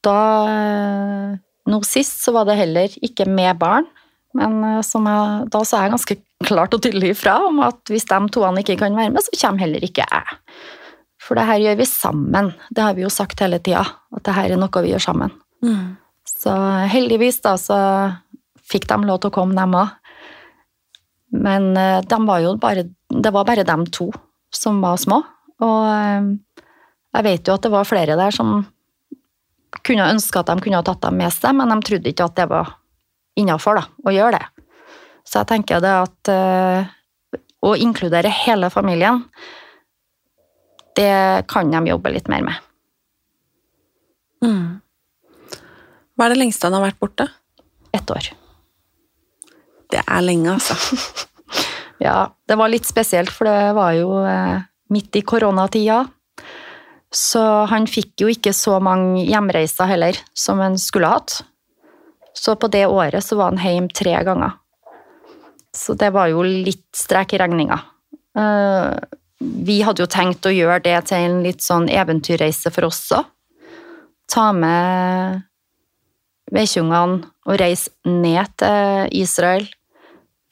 Da 0.05 0.17
eh, 0.47 1.37
Nå 1.69 1.83
sist 1.85 2.23
så 2.23 2.31
var 2.33 2.47
det 2.47 2.55
heller 2.57 2.93
ikke 3.05 3.27
med 3.29 3.59
barn, 3.61 3.85
men 4.37 4.59
eh, 4.63 4.81
som 4.85 5.07
jeg, 5.09 5.47
da 5.53 5.61
sa 5.65 5.83
jeg 5.83 5.93
ganske 5.95 6.17
klart 6.45 6.75
og 6.75 6.83
tydelig 6.83 7.13
ifra 7.15 7.39
om 7.47 7.61
at 7.65 7.91
hvis 7.91 8.07
de 8.09 8.19
toene 8.33 8.63
ikke 8.63 8.77
kan 8.81 8.97
være 8.97 9.13
med, 9.15 9.25
så 9.25 9.35
kommer 9.41 9.65
heller 9.65 9.85
ikke 9.85 10.05
jeg. 10.05 10.39
For 11.19 11.37
det 11.37 11.47
her 11.49 11.63
gjør 11.63 11.79
vi 11.81 11.87
sammen. 11.89 12.53
Det 12.73 12.83
har 12.85 12.95
vi 12.97 13.03
jo 13.03 13.11
sagt 13.13 13.41
hele 13.43 13.59
tida, 13.61 13.83
at 14.15 14.25
det 14.25 14.35
her 14.37 14.53
er 14.53 14.61
noe 14.61 14.83
vi 14.85 14.93
gjør 14.93 15.03
sammen. 15.09 15.33
Mm. 15.65 15.97
Så 16.29 16.53
heldigvis 16.93 17.41
da 17.43 17.55
så 17.59 17.79
fikk 18.69 18.87
de 18.89 19.01
lov 19.07 19.19
til 19.21 19.31
å 19.31 19.35
komme, 19.35 19.57
dem 19.57 19.75
òg. 19.77 19.95
Men 21.35 21.73
eh, 21.77 21.99
de 22.05 22.19
var 22.25 22.41
jo 22.45 22.55
bare, 22.61 22.87
det 23.09 23.33
var 23.35 23.45
bare 23.45 23.67
dem 23.67 23.85
to 23.93 24.09
som 24.53 24.79
var 24.81 24.97
små. 25.01 25.21
Og 25.65 25.79
eh, 25.91 26.65
jeg 27.17 27.25
vet 27.25 27.49
jo 27.49 27.57
at 27.57 27.65
det 27.65 27.73
var 27.73 27.89
flere 27.89 28.17
der 28.17 28.33
som 28.33 28.61
kunne 29.85 30.09
ønske 30.09 30.39
at 30.39 30.49
de 30.49 30.63
kunne 30.63 30.79
ha 30.79 30.85
tatt 30.85 31.03
dem 31.03 31.19
med 31.19 31.33
seg, 31.33 31.53
men 31.57 31.69
de 31.73 31.77
trodde 31.85 32.09
ikke 32.09 32.29
at 32.29 32.37
det 32.39 32.47
var 32.49 32.78
innafor 33.39 33.81
å 33.81 34.13
gjøre 34.13 34.39
det. 34.39 34.65
Så 35.27 35.41
jeg 35.41 35.49
tenker 35.51 35.81
det 35.83 35.93
at 35.93 36.31
eh, 36.33 37.39
å 37.65 37.75
inkludere 37.77 38.31
hele 38.33 38.69
familien, 38.73 39.23
det 40.97 41.45
kan 41.51 41.71
de 41.71 41.83
jobbe 41.91 42.11
litt 42.11 42.29
mer 42.31 42.43
med. 42.47 42.65
Mm. 44.43 44.79
Hva 46.15 46.27
er 46.27 46.33
det 46.33 46.41
lengste 46.41 46.67
han 46.67 46.75
har 46.75 46.87
vært 46.89 46.99
borte? 46.99 47.27
Ett 47.95 48.11
år. 48.11 48.31
Det 49.89 50.01
er 50.05 50.25
lenge, 50.25 50.57
altså. 50.57 50.77
Ja, 51.99 52.29
det 52.47 52.55
var 52.55 52.71
litt 52.71 52.87
spesielt, 52.87 53.27
for 53.35 53.49
det 53.49 53.73
var 53.75 53.91
jo 53.97 54.21
eh, 54.23 54.61
midt 54.93 55.17
i 55.19 55.21
koronatida. 55.27 56.05
Så 57.11 57.41
han 57.67 57.89
fikk 57.91 58.23
jo 58.23 58.29
ikke 58.31 58.53
så 58.55 58.77
mange 58.79 59.25
hjemreiser 59.27 59.89
heller 59.89 60.15
som 60.31 60.61
han 60.63 60.77
skulle 60.79 61.09
hatt. 61.11 61.41
Så 62.39 62.55
på 62.55 62.69
det 62.71 62.85
året 62.87 63.23
så 63.25 63.35
var 63.35 63.51
han 63.51 63.59
hjemme 63.59 63.91
tre 63.95 64.15
ganger. 64.23 64.55
Så 65.75 65.93
det 65.99 66.13
var 66.15 66.29
jo 66.31 66.43
litt 66.43 66.87
strek 66.95 67.35
i 67.35 67.39
regninga. 67.41 67.79
Eh, 68.39 68.93
vi 69.39 69.79
hadde 69.85 70.03
jo 70.03 70.11
tenkt 70.11 70.47
å 70.47 70.53
gjøre 70.53 70.81
det 70.87 70.95
til 71.09 71.25
en 71.25 71.43
litt 71.45 71.63
sånn 71.63 71.89
eventyrreise 71.91 72.71
for 72.73 72.89
oss 72.89 73.03
òg. 73.15 73.27
Ta 74.29 74.49
med 74.53 75.45
vedkjungene 76.53 77.29
og 77.49 77.59
reise 77.61 77.91
ned 78.07 78.55
til 78.61 79.21
Israel 79.21 79.67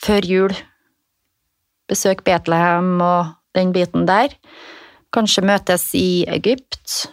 før 0.03 0.27
jul. 0.27 0.55
Besøke 1.87 2.25
Betlehem 2.27 2.97
og 3.01 3.33
den 3.57 3.73
biten 3.75 4.07
der. 4.09 4.33
Kanskje 5.13 5.45
møtes 5.47 5.89
i 5.97 6.25
Egypt. 6.29 7.07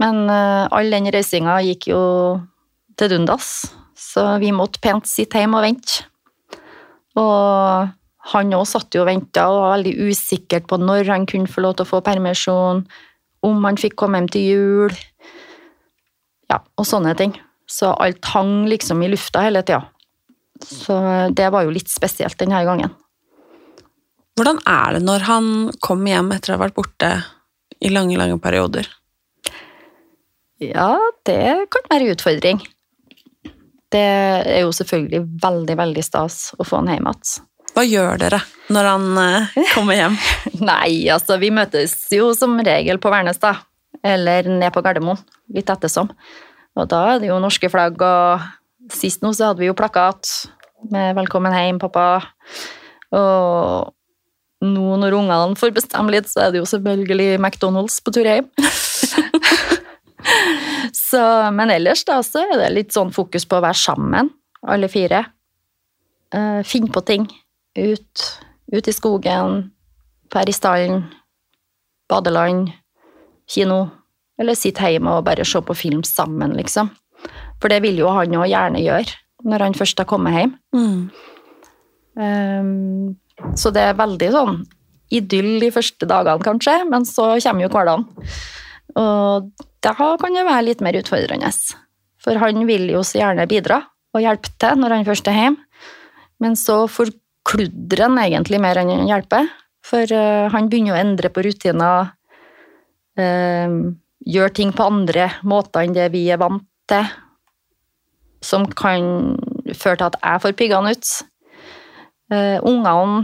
Men 0.00 0.26
eh, 0.32 0.66
all 0.72 0.92
den 0.92 1.08
reisinga 1.12 1.60
gikk 1.64 1.90
jo 1.92 2.02
til 2.96 3.12
dundas, 3.12 3.50
så 3.96 4.36
vi 4.42 4.52
måtte 4.54 4.80
pent 4.82 5.08
sitte 5.08 5.40
hjemme 5.40 5.60
og 5.60 5.66
vente. 5.66 6.04
Og 7.16 7.92
han 8.32 8.54
òg 8.56 8.66
satt 8.68 8.96
jo 8.96 9.04
og 9.04 9.10
venta 9.10 9.46
og 9.48 9.60
var 9.62 9.74
veldig 9.76 10.10
usikker 10.10 10.64
på 10.68 10.78
når 10.82 11.12
han 11.12 11.26
kunne 11.30 11.50
få 11.50 11.62
lov 11.64 11.76
til 11.76 11.86
å 11.86 11.92
få 11.94 12.02
permisjon, 12.04 12.82
om 13.46 13.68
han 13.68 13.78
fikk 13.78 13.96
komme 14.00 14.20
hjem 14.20 14.30
til 14.34 14.48
jul, 14.50 14.96
ja, 16.50 16.58
og 16.58 16.86
sånne 16.86 17.14
ting. 17.18 17.34
Så 17.66 17.90
alt 17.92 18.24
hang 18.32 18.66
liksom 18.70 19.02
i 19.02 19.10
lufta 19.10 19.42
hele 19.46 19.62
tida. 19.66 19.84
Så 20.62 20.96
det 21.36 21.48
var 21.52 21.66
jo 21.66 21.74
litt 21.74 21.90
spesielt 21.92 22.38
denne 22.40 22.62
gangen. 22.66 22.94
Hvordan 24.36 24.60
er 24.68 24.96
det 24.96 25.02
når 25.04 25.24
han 25.26 25.48
kommer 25.84 26.12
hjem 26.12 26.32
etter 26.34 26.52
å 26.52 26.56
ha 26.56 26.64
vært 26.66 26.76
borte 26.76 27.10
i 27.80 27.90
lange, 27.92 28.18
lange 28.20 28.38
perioder? 28.42 28.88
Ja, 30.62 30.96
det 31.28 31.68
kan 31.72 31.88
være 31.90 32.06
en 32.06 32.16
utfordring. 32.16 32.62
Det 33.92 34.02
er 34.02 34.64
jo 34.64 34.72
selvfølgelig 34.74 35.22
veldig, 35.42 35.76
veldig 35.78 36.02
stas 36.04 36.50
å 36.58 36.66
få 36.66 36.80
han 36.80 36.90
hjem 36.90 37.06
igjen. 37.10 37.44
Hva 37.76 37.84
gjør 37.84 38.20
dere 38.22 38.40
når 38.72 38.88
han 38.88 39.18
eh, 39.20 39.56
kommer 39.74 39.98
hjem? 39.98 40.14
Nei, 40.70 41.06
altså, 41.12 41.36
vi 41.42 41.52
møtes 41.54 41.94
jo 42.14 42.30
som 42.36 42.56
regel 42.64 43.00
på 43.02 43.12
Værnes, 43.12 43.38
da. 43.42 43.58
Eller 44.06 44.48
ned 44.48 44.72
på 44.74 44.82
Gardermoen, 44.84 45.20
litt 45.52 45.70
ettersom. 45.72 46.08
Og 46.76 46.88
da 46.90 47.02
er 47.12 47.20
det 47.22 47.30
jo 47.30 47.40
norske 47.42 47.68
flagg, 47.72 48.00
og 48.00 48.92
sist 48.92 49.22
nå 49.24 49.32
så 49.36 49.50
hadde 49.50 49.62
vi 49.62 49.70
jo 49.70 49.76
plakat 49.76 50.32
med 50.92 51.14
'Velkommen 51.16 51.54
hjem, 51.54 51.80
pappa'. 51.82 52.24
Og 53.16 53.92
nå 54.66 54.96
når 55.00 55.16
ungene 55.20 55.56
får 55.58 55.74
bestemme 55.76 56.12
litt, 56.12 56.28
så 56.32 56.46
er 56.46 56.52
det 56.52 56.62
jo 56.62 56.68
selvfølgelig 56.68 57.38
McDonald's 57.38 58.00
på 58.00 58.12
tur 58.12 58.24
hjem. 58.24 58.48
så, 60.92 61.22
men 61.52 61.72
ellers 61.74 62.04
da, 62.08 62.20
så 62.24 62.44
er 62.44 62.60
det 62.62 62.72
litt 62.74 62.96
sånn 62.96 63.12
fokus 63.14 63.46
på 63.48 63.58
å 63.58 63.64
være 63.64 63.78
sammen, 63.80 64.30
alle 64.66 64.88
fire. 64.92 65.24
Uh, 66.34 66.62
Finne 66.66 66.92
på 66.92 67.02
ting. 67.06 67.28
Ut, 67.76 68.24
ut 68.72 68.88
i 68.88 68.94
skogen, 68.94 69.68
være 70.32 70.52
i 70.52 70.56
stallen, 70.56 71.04
badeland, 72.10 72.72
kino. 73.50 73.84
Eller 74.40 74.58
sitte 74.58 74.90
hjemme 74.92 75.18
og 75.18 75.26
bare 75.28 75.46
se 75.48 75.60
på 75.64 75.76
film 75.76 76.02
sammen, 76.04 76.56
liksom. 76.58 76.90
For 77.60 77.72
det 77.72 77.80
vil 77.84 78.02
jo 78.02 78.10
han 78.12 78.34
òg 78.36 78.50
gjerne 78.50 78.82
gjøre 78.84 79.22
når 79.46 79.62
han 79.62 79.76
først 79.76 80.00
har 80.00 80.08
kommet 80.08 80.34
hjem. 80.36 80.52
Mm. 80.74 81.00
Um, 82.16 83.52
så 83.56 83.70
det 83.72 83.84
er 83.84 83.98
veldig 83.98 84.30
sånn 84.32 84.58
idyll 85.12 85.60
de 85.62 85.70
første 85.70 86.08
dagene, 86.08 86.42
kanskje, 86.42 86.80
men 86.90 87.04
så 87.06 87.34
kommer 87.44 87.66
jo 87.66 87.72
hverdagen. 87.72 88.06
Og 88.96 89.50
da 89.84 89.92
kan 89.96 90.34
det 90.34 90.46
være 90.46 90.64
litt 90.70 90.82
mer 90.84 90.96
utfordrende. 90.98 91.50
For 92.22 92.40
han 92.40 92.64
vil 92.68 92.88
jo 92.90 93.02
så 93.06 93.20
gjerne 93.20 93.46
bidra 93.50 93.82
og 94.16 94.24
hjelpe 94.24 94.50
til 94.60 94.80
når 94.80 94.96
han 94.96 95.06
først 95.06 95.28
er 95.30 95.38
hjemme, 95.40 95.62
men 96.42 96.56
så 96.58 96.82
forkludrer 96.90 98.06
han 98.06 98.18
egentlig 98.20 98.60
mer 98.62 98.80
enn 98.80 98.92
han 98.92 99.10
hjelper. 99.10 99.48
For 99.86 100.10
uh, 100.10 100.48
han 100.52 100.70
begynner 100.70 100.96
å 100.96 101.00
endre 101.00 101.30
på 101.30 101.44
rutiner, 101.46 102.10
uh, 103.20 103.76
gjør 104.26 104.56
ting 104.56 104.72
på 104.74 104.88
andre 104.88 105.28
måter 105.46 105.86
enn 105.86 105.94
det 105.94 106.08
vi 106.14 106.26
er 106.32 106.40
vant 106.42 106.66
til, 106.90 107.06
som 108.42 108.66
kan 108.68 109.36
føre 109.72 110.00
til 110.00 110.08
at 110.08 110.18
jeg 110.18 110.42
får 110.42 110.56
piggene 110.58 110.96
ut. 110.96 111.12
Uh, 112.32 112.58
ungene 112.66 113.22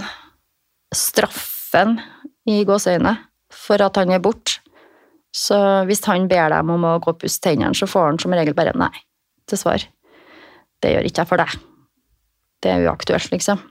straffer 0.95 1.51
han 1.73 1.97
i 2.47 2.63
gåseøyne 2.69 3.17
for 3.53 3.83
at 3.83 3.99
han 3.99 4.13
er 4.15 4.23
borte. 4.23 4.62
Så 5.33 5.57
hvis 5.89 6.05
han 6.05 6.29
ber 6.29 6.53
dem 6.53 6.71
om 6.75 6.85
å 6.85 6.99
gå 7.01 7.15
og 7.15 7.21
pusse 7.23 7.41
tennene, 7.43 7.77
så 7.77 7.89
får 7.89 8.09
han 8.11 8.21
som 8.21 8.35
regel 8.37 8.57
bare 8.57 8.75
nei 8.77 8.93
til 9.49 9.61
svar. 9.61 9.85
Det 10.83 10.93
gjør 10.93 11.09
ikke 11.09 11.23
jeg 11.23 11.31
for 11.31 11.41
deg. 11.41 11.55
Det 12.63 12.71
er 12.71 12.87
uaktuelt, 12.87 13.33
liksom. 13.33 13.63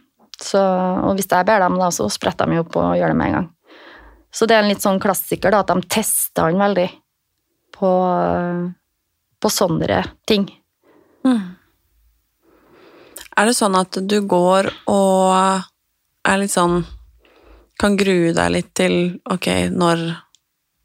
Så, 0.42 0.60
og 0.60 1.16
hvis 1.16 1.30
jeg 1.30 1.48
ber 1.48 1.62
dem, 1.62 1.78
da, 1.80 1.92
så 1.94 2.08
spretter 2.10 2.50
de 2.50 2.60
opp 2.64 2.76
og 2.82 2.96
gjør 2.98 3.14
det 3.14 3.20
med 3.20 3.30
en 3.30 3.38
gang. 3.38 3.50
Så 4.34 4.48
det 4.48 4.58
er 4.58 4.64
en 4.64 4.72
litt 4.72 4.84
sånn 4.84 5.00
klassiker, 5.04 5.54
da, 5.54 5.62
at 5.62 5.70
de 5.70 5.92
tester 5.92 6.48
han 6.50 6.60
veldig 6.60 6.88
på 7.78 7.92
på 9.42 9.50
sånne 9.50 10.04
ting. 10.30 10.48
Er 13.32 13.48
det 13.48 13.58
sånn 13.58 13.78
at 13.80 13.98
du 14.06 14.20
går 14.30 14.70
og 14.92 15.62
er 16.28 16.42
litt 16.42 16.54
sånn 16.54 16.82
Kan 17.82 17.96
grue 17.98 18.34
deg 18.34 18.50
litt 18.54 18.72
til 18.78 18.96
Ok, 19.30 19.48
når, 19.74 20.02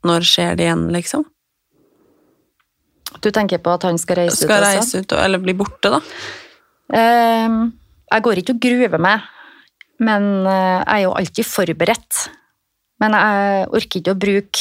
når 0.06 0.26
skjer 0.26 0.56
det 0.58 0.66
igjen, 0.68 0.86
liksom? 0.94 1.24
Du 3.22 3.30
tenker 3.32 3.58
på 3.62 3.72
at 3.76 3.86
han 3.88 3.98
skal 3.98 4.20
reise 4.24 4.42
Skal 4.44 4.60
ut 4.60 4.66
også? 4.66 4.76
reise 4.76 5.02
ut, 5.04 5.12
og- 5.16 5.22
eller 5.24 5.38
bli 5.42 5.54
borte, 5.56 5.90
da? 5.90 6.00
Ehm, 6.96 7.72
jeg 8.12 8.22
går 8.22 8.40
ikke 8.42 8.54
og 8.54 8.60
gruver 8.60 8.98
meg, 9.02 9.20
men 10.00 10.46
eh, 10.46 10.82
jeg 10.84 10.96
er 10.98 11.02
jo 11.06 11.14
alltid 11.14 11.44
forberedt. 11.48 12.28
Men 13.00 13.12
jeg 13.12 13.68
orker 13.68 14.00
ikke 14.00 14.14
å 14.14 14.18
bruke 14.18 14.60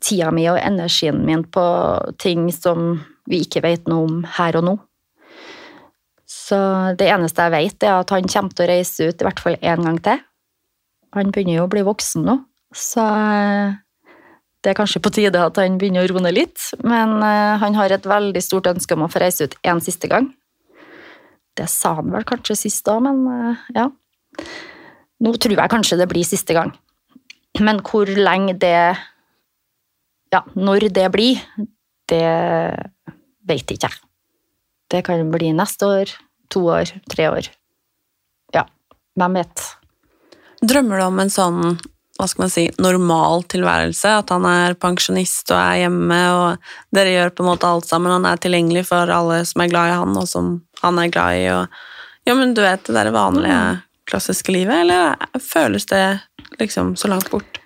tida 0.00 0.30
mi 0.32 0.46
og 0.48 0.58
energien 0.60 1.24
min 1.24 1.44
på 1.44 1.64
ting 2.18 2.50
som 2.52 3.04
vi 3.28 3.42
ikke 3.44 3.62
vet 3.62 3.86
noe 3.88 4.04
om 4.08 4.22
her 4.24 4.56
og 4.56 4.64
nå. 4.64 4.74
Så 6.26 6.96
det 6.98 7.08
eneste 7.10 7.42
jeg 7.46 7.52
vet, 7.52 7.82
er 7.86 8.00
at 8.00 8.10
han 8.10 8.26
kommer 8.30 8.54
til 8.54 8.66
å 8.66 8.70
reise 8.70 9.08
ut 9.08 9.20
i 9.20 9.24
hvert 9.26 9.40
fall 9.42 9.56
én 9.60 9.84
gang 9.84 9.98
til. 10.02 10.20
Han 11.14 11.30
begynner 11.32 11.56
jo 11.60 11.66
å 11.66 11.70
bli 11.72 11.82
voksen 11.82 12.24
nå, 12.24 12.36
så 12.74 13.02
eh, 13.02 13.74
det 14.60 14.72
er 14.72 14.76
kanskje 14.76 15.00
på 15.00 15.12
tide 15.16 15.40
at 15.40 15.56
han 15.60 15.78
begynner 15.80 16.04
å 16.04 16.10
roe 16.12 16.22
ned 16.26 16.36
litt. 16.36 16.66
Men 16.84 17.16
eh, 17.24 17.56
han 17.62 17.76
har 17.78 17.92
et 17.94 18.06
veldig 18.08 18.42
stort 18.44 18.68
ønske 18.68 18.96
om 18.96 19.06
å 19.06 19.10
få 19.12 19.22
reise 19.22 19.48
ut 19.48 19.56
en 19.72 19.80
siste 19.84 20.10
gang. 20.10 20.28
Det 21.56 21.66
sa 21.70 21.94
han 21.98 22.12
vel 22.12 22.26
kanskje 22.28 22.58
sist 22.66 22.88
òg, 22.92 23.02
men 23.08 23.22
eh, 23.32 23.64
ja. 23.78 23.88
Nå 25.20 25.32
tror 25.36 25.56
jeg 25.56 25.72
kanskje 25.72 25.98
det 26.00 26.08
blir 26.12 26.28
siste 26.28 26.56
gang. 26.56 26.74
Men 27.60 27.80
hvor 27.84 28.08
lenge 28.08 28.56
det 28.60 28.96
Ja, 30.30 30.44
når 30.54 30.86
det 30.94 31.08
blir, 31.10 31.40
det 32.06 32.26
vet 33.50 33.72
ikke 33.74 33.88
jeg. 33.88 33.96
Det 34.90 35.00
kan 35.06 35.32
bli 35.32 35.50
neste 35.54 35.88
år, 35.88 36.12
to 36.50 36.62
år, 36.70 36.92
tre 37.10 37.26
år. 37.32 37.48
Ja, 38.54 38.62
hvem 39.18 39.40
vet. 39.40 39.64
Drømmer 40.62 41.02
du 41.02 41.06
om 41.08 41.18
en 41.22 41.32
sånn 41.32 41.80
hva 42.20 42.28
skal 42.28 42.44
man 42.44 42.52
si, 42.52 42.66
normal 42.82 43.44
tilværelse? 43.50 44.12
At 44.20 44.32
han 44.34 44.44
er 44.48 44.76
pensjonist 44.80 45.50
og 45.54 45.58
er 45.58 45.82
hjemme, 45.86 46.18
og 46.36 46.96
dere 46.96 47.14
gjør 47.14 47.32
på 47.34 47.44
en 47.44 47.50
måte 47.50 47.68
alt 47.68 47.88
sammen. 47.88 48.12
Han 48.12 48.28
er 48.28 48.40
tilgjengelig 48.42 48.86
for 48.90 49.10
alle 49.14 49.40
som 49.48 49.64
er 49.64 49.70
glad 49.72 49.90
i 49.90 49.96
han, 50.02 50.18
og 50.20 50.28
som 50.28 50.52
han 50.82 51.00
er 51.00 51.12
glad 51.14 51.38
i. 51.40 51.46
Og, 51.54 51.80
ja, 52.28 52.36
men 52.36 52.52
du 52.56 52.62
vet, 52.64 52.84
det 52.86 52.96
der 52.98 53.12
vanlige, 53.14 53.60
klassiske 54.10 54.52
livet, 54.52 54.84
eller 54.84 55.40
føles 55.40 55.86
det 55.86 56.04
liksom 56.58 56.96
så 56.98 57.08
langt 57.08 57.30
bort? 57.30 57.60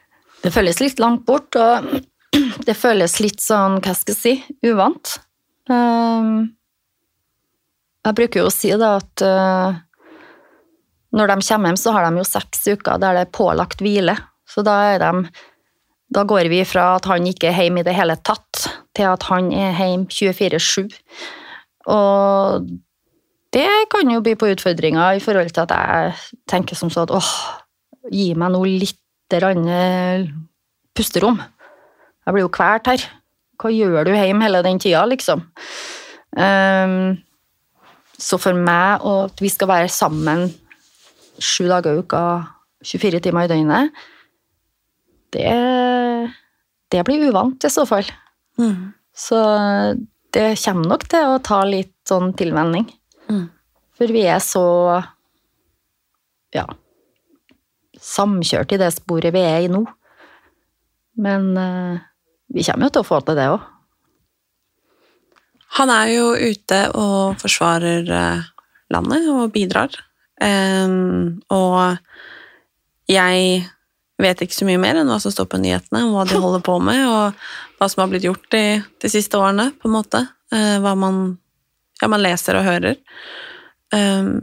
Det 0.44 0.52
føles 0.52 0.80
litt 0.82 0.98
langt 1.00 1.24
bort, 1.26 1.56
og 1.56 1.88
det 2.66 2.74
føles 2.76 3.16
litt 3.24 3.40
sånn, 3.40 3.80
hva 3.80 3.94
skal 3.96 4.14
jeg 4.14 4.20
si, 4.20 4.34
uvant. 4.68 5.16
Ehm, 5.72 6.52
Jeg 8.04 8.16
bruker 8.18 8.42
jo 8.42 8.48
å 8.50 8.52
si 8.52 8.68
da 8.76 8.98
at 8.98 9.22
eh, 9.24 9.78
når 11.16 11.30
de 11.30 11.36
kommer 11.46 11.70
hjem, 11.70 11.78
så 11.80 11.94
har 11.94 12.04
de 12.04 12.20
jo 12.20 12.26
seks 12.28 12.66
uker 12.74 12.98
der 13.00 13.16
det 13.16 13.22
er 13.24 13.30
pålagt 13.32 13.80
hvile. 13.80 14.18
Så 14.54 14.62
da 14.66 14.78
er 14.94 15.02
de 15.02 15.28
Da 16.14 16.22
går 16.22 16.46
vi 16.46 16.60
fra 16.68 16.94
at 16.94 17.08
han 17.10 17.24
ikke 17.26 17.48
er 17.48 17.56
hjemme 17.64 17.80
i 17.80 17.86
det 17.86 17.94
hele 17.96 18.14
tatt, 18.22 18.68
til 18.94 19.08
at 19.08 19.24
han 19.26 19.48
er 19.50 19.72
hjemme 19.74 20.06
24-7. 20.06 20.84
Og 21.90 22.68
det 23.56 23.66
kan 23.90 24.12
jo 24.12 24.20
by 24.22 24.36
på 24.38 24.52
utfordringer 24.52 25.16
i 25.16 25.22
forhold 25.24 25.50
til 25.50 25.64
at 25.64 25.74
jeg 25.74 26.12
tenker 26.46 26.78
som 26.78 26.92
så 26.92 27.02
at 27.02 27.10
åh, 27.10 27.32
gi 28.12 28.28
meg 28.38 28.52
nå 28.52 28.62
litt 28.68 29.34
eh, 29.34 30.28
pusterom. 30.94 31.40
Jeg 32.24 32.36
blir 32.36 32.44
jo 32.44 32.52
kvalt 32.52 32.92
her. 32.92 33.04
Hva 33.58 33.72
gjør 33.72 34.06
du 34.06 34.14
hjemme 34.14 34.46
hele 34.46 34.62
den 34.62 34.78
tida, 34.78 35.04
liksom? 35.08 35.44
Um, 36.34 37.14
så 38.18 38.38
for 38.38 38.54
meg, 38.54 39.02
og 39.02 39.30
at 39.30 39.42
vi 39.42 39.50
skal 39.50 39.70
være 39.70 39.90
sammen 39.92 40.48
sju 41.42 41.66
dager 41.70 41.94
i 41.94 42.02
uka, 42.02 42.24
24 42.84 43.22
timer 43.24 43.46
i 43.46 43.50
døgnet, 43.50 44.04
det, 45.34 45.54
det 46.94 47.02
blir 47.06 47.28
uvant 47.28 47.66
i 47.66 47.72
så 47.72 47.84
fall. 47.88 48.06
Så 49.14 49.40
det 50.34 50.46
kommer 50.64 50.90
nok 50.90 51.04
til 51.10 51.34
å 51.34 51.42
ta 51.42 51.60
litt 51.68 51.94
sånn 52.08 52.32
tilvenning. 52.38 52.86
Mm. 53.30 53.44
For 53.94 54.10
vi 54.14 54.24
er 54.26 54.40
så 54.42 54.64
ja, 56.54 56.64
samkjørt 58.02 58.74
i 58.74 58.80
det 58.82 58.90
sporet 58.94 59.34
vi 59.34 59.44
er 59.46 59.66
i 59.66 59.70
nå. 59.70 59.84
Men 61.22 61.52
eh, 61.58 62.02
vi 62.54 62.64
kommer 62.66 62.88
jo 62.88 62.96
til 62.96 63.04
å 63.04 63.08
få 63.08 63.20
til 63.22 63.38
det 63.38 63.46
òg. 63.52 63.70
Han 65.78 65.90
er 65.90 66.10
jo 66.12 66.26
ute 66.38 66.80
og 66.94 67.38
forsvarer 67.42 68.10
eh, 68.10 68.50
landet 68.94 69.30
og 69.30 69.54
bidrar. 69.54 69.94
Og 71.54 71.96
jeg 73.10 73.62
vet 74.22 74.44
ikke 74.44 74.56
så 74.56 74.66
mye 74.68 74.80
mer 74.80 75.00
enn 75.00 75.10
hva 75.10 75.18
som 75.22 75.32
står 75.34 75.48
på 75.50 75.60
nyhetene, 75.62 76.04
om 76.06 76.14
hva 76.14 76.26
de 76.28 76.38
holder 76.40 76.62
på 76.64 76.76
med, 76.82 77.02
og 77.08 77.80
hva 77.80 77.88
som 77.90 78.04
har 78.04 78.12
blitt 78.12 78.26
gjort 78.28 78.46
de, 78.54 78.64
de 79.02 79.10
siste 79.10 79.38
årene, 79.40 79.70
på 79.80 79.90
en 79.90 79.96
måte. 79.96 80.22
Eh, 80.54 80.76
hva 80.84 80.94
man, 80.98 81.24
ja, 82.00 82.10
man 82.10 82.22
leser 82.22 82.60
og 82.60 82.66
hører. 82.68 83.00
Em, 83.94 84.36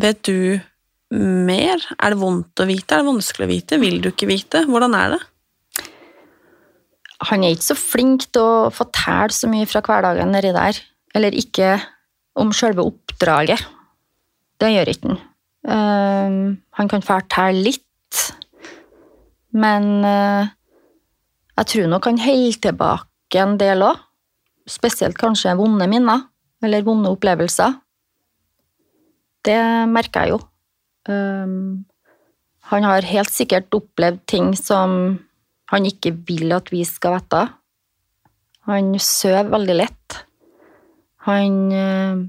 vet 0.00 0.20
du 0.28 0.60
mer? 1.14 1.84
Er 1.98 2.14
det 2.14 2.20
vondt 2.20 2.60
å 2.60 2.66
vite? 2.68 2.90
Er 2.92 3.02
det 3.04 3.10
vanskelig 3.12 3.46
å 3.46 3.52
vite? 3.52 3.80
Vil 3.82 4.00
du 4.04 4.10
ikke 4.10 4.28
vite? 4.30 4.64
Hvordan 4.68 4.96
er 4.98 5.16
det? 5.16 5.22
Han 7.30 7.44
er 7.44 7.54
ikke 7.54 7.70
så 7.70 7.78
flink 7.78 8.26
til 8.34 8.42
å 8.42 8.72
fortelle 8.74 9.32
så 9.32 9.48
mye 9.50 9.68
fra 9.70 9.82
hverdagen 9.84 10.34
nedi 10.34 10.52
der. 10.54 10.80
Eller 11.14 11.36
ikke 11.38 11.76
om 12.40 12.50
selve 12.56 12.84
oppdraget. 12.84 13.62
Det 14.60 14.72
gjør 14.72 14.90
ikke 14.90 15.12
han. 15.12 15.22
Um, 15.64 16.40
han 16.76 16.90
kan 16.90 17.04
fortelle 17.04 17.62
litt, 17.70 18.24
men 19.54 19.88
eh, 20.04 20.50
jeg 21.54 21.70
tror 21.70 21.90
nok 21.90 22.08
han 22.10 22.18
holder 22.18 22.60
tilbake 22.68 23.42
en 23.42 23.56
del 23.60 23.86
òg. 23.86 24.00
Spesielt 24.70 25.16
kanskje 25.20 25.54
vonde 25.58 25.86
minner, 25.90 26.26
eller 26.64 26.86
vonde 26.86 27.12
opplevelser. 27.12 27.76
Det 29.44 29.60
merker 29.92 30.24
jeg 30.24 30.34
jo. 30.34 30.38
Um, 31.04 31.84
han 32.72 32.86
har 32.88 33.04
helt 33.04 33.28
sikkert 33.28 33.74
opplevd 33.76 34.22
ting 34.30 34.54
som 34.56 35.18
han 35.68 35.88
ikke 35.88 36.14
vil 36.24 36.54
at 36.56 36.72
vi 36.72 36.80
skal 36.88 37.18
vite. 37.18 37.42
Han 38.70 38.94
sover 38.96 39.52
veldig 39.52 39.76
lett. 39.76 40.16
Han 41.28 41.60
uh, 41.68 42.24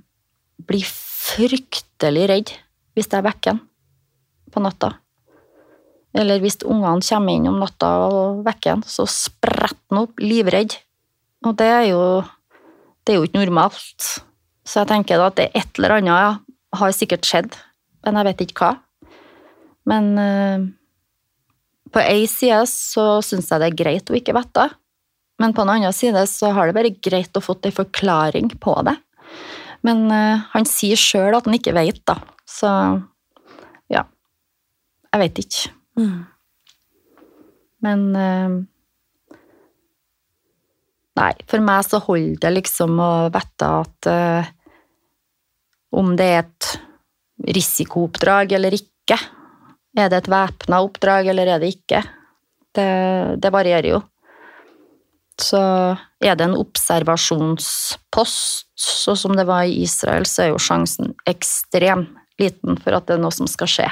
blir 0.67 0.91
fryktelig 0.91 2.27
redd 2.31 2.53
hvis 2.95 3.09
jeg 3.11 3.25
vekker 3.25 3.55
han 3.55 3.63
på 4.51 4.63
natta. 4.63 4.91
Eller 6.15 6.39
hvis 6.43 6.61
ungene 6.63 7.03
kommer 7.03 7.35
inn 7.35 7.49
om 7.49 7.59
natta 7.59 7.89
og 8.07 8.45
vekker 8.45 8.77
han, 8.77 8.85
så 8.87 9.03
spretter 9.09 9.75
han 9.91 10.05
opp, 10.05 10.21
livredd. 10.23 10.77
Og 11.45 11.57
det 11.59 11.67
er 11.67 11.83
jo, 11.89 12.01
det 13.03 13.13
er 13.13 13.19
jo 13.19 13.27
ikke 13.27 13.41
normalt. 13.43 14.07
Så 14.65 14.81
jeg 14.81 14.91
tenker 14.93 15.19
da 15.19 15.29
at 15.29 15.37
det 15.37 15.49
er 15.49 15.61
et 15.61 15.77
eller 15.77 15.97
annet 15.97 16.15
ja, 16.15 16.31
har 16.79 16.95
sikkert 16.95 17.27
skjedd, 17.27 17.59
men 18.05 18.17
jeg 18.19 18.29
vet 18.29 18.43
ikke 18.45 18.63
hva. 18.63 18.71
Men 19.85 20.09
eh, 20.17 20.65
på 21.93 22.01
ei 22.01 22.25
side 22.31 22.63
så 22.71 23.19
syns 23.25 23.51
jeg 23.51 23.61
det 23.61 23.69
er 23.69 23.79
greit 23.83 24.09
å 24.09 24.17
ikke 24.17 24.35
vite, 24.35 24.69
men 25.41 25.53
på 25.53 25.65
en 25.65 25.73
annen 25.75 25.93
side 25.93 26.23
så 26.31 26.53
har 26.55 26.69
det 26.69 26.77
vært 26.77 27.01
greit 27.03 27.37
å 27.37 27.43
få 27.43 27.57
en 27.59 27.75
forklaring 27.75 28.53
på 28.63 28.75
det. 28.87 28.95
Men 29.85 30.07
eh, 30.09 30.45
han 30.55 30.65
sier 30.69 30.97
sjøl 30.97 31.35
at 31.35 31.45
han 31.45 31.59
ikke 31.59 31.75
vet, 31.75 32.01
da. 32.07 32.17
Så 32.49 32.71
ja. 33.91 34.05
Jeg 35.11 35.21
vet 35.21 35.41
ikke. 35.45 35.73
Men 37.85 38.07
uh, 38.15 38.63
Nei, 41.15 41.31
for 41.47 41.63
meg 41.63 41.85
så 41.87 42.01
holder 42.03 42.41
det 42.43 42.49
liksom 42.57 42.97
å 42.99 43.29
vite 43.31 43.67
at 43.71 44.07
uh, 44.11 44.43
om 45.95 46.11
det 46.19 46.25
er 46.27 46.41
et 46.41 46.67
risikooppdrag 47.55 48.51
eller 48.57 48.75
ikke. 48.75 49.15
Er 49.95 50.09
det 50.11 50.17
et 50.17 50.27
væpna 50.31 50.81
oppdrag, 50.83 51.27
eller 51.31 51.47
er 51.53 51.59
det 51.63 51.69
ikke? 51.77 52.01
Det, 52.75 52.89
det 53.39 53.51
varierer 53.53 53.89
jo. 53.93 54.01
Så 55.39 55.61
er 56.23 56.35
det 56.35 56.45
en 56.49 56.59
observasjonspost, 56.59 58.67
sånn 58.75 59.17
som 59.19 59.35
det 59.39 59.47
var 59.47 59.63
i 59.67 59.83
Israel, 59.83 60.25
så 60.27 60.41
er 60.43 60.49
jo 60.51 60.63
sjansen 60.63 61.13
ekstremt 61.27 62.09
liten 62.39 62.75
for 62.83 62.91
at 62.97 63.07
det 63.07 63.13
er 63.15 63.21
noe 63.23 63.31
som 63.31 63.47
skal 63.47 63.67
skje. 63.71 63.87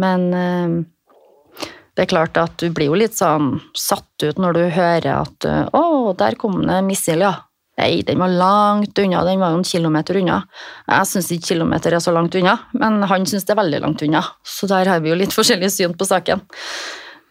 Men 0.00 0.26
eh, 0.34 1.68
det 1.96 2.06
er 2.06 2.10
klart 2.12 2.40
at 2.40 2.56
du 2.62 2.70
blir 2.72 2.88
jo 2.88 2.98
litt 2.98 3.18
sånn 3.18 3.58
satt 3.76 4.24
ut 4.24 4.40
når 4.40 4.56
du 4.56 4.64
hører 4.72 5.12
at 5.18 5.46
å, 5.76 6.12
der 6.16 6.38
kom 6.40 6.62
det 6.64 6.78
missil, 6.86 7.26
ja. 7.26 7.34
Nei, 7.80 8.02
den 8.04 8.18
var 8.20 8.28
langt 8.28 8.98
unna, 8.98 9.22
den 9.24 9.40
var 9.40 9.54
jo 9.54 9.60
en 9.60 9.64
kilometer 9.64 10.18
unna. 10.20 10.40
Jeg 10.90 11.08
syns 11.08 11.30
ikke 11.32 11.54
kilometer 11.54 11.94
er 11.96 12.02
så 12.04 12.12
langt 12.12 12.34
unna, 12.36 12.56
men 12.76 13.00
han 13.08 13.24
syns 13.28 13.46
det 13.48 13.54
er 13.54 13.60
veldig 13.62 13.80
langt 13.84 14.02
unna. 14.04 14.20
Så 14.44 14.68
der 14.70 14.90
har 14.90 15.00
vi 15.00 15.12
jo 15.12 15.16
litt 15.16 15.34
forskjellig 15.38 15.70
syn 15.72 15.96
på 15.96 16.08
saken. 16.08 16.42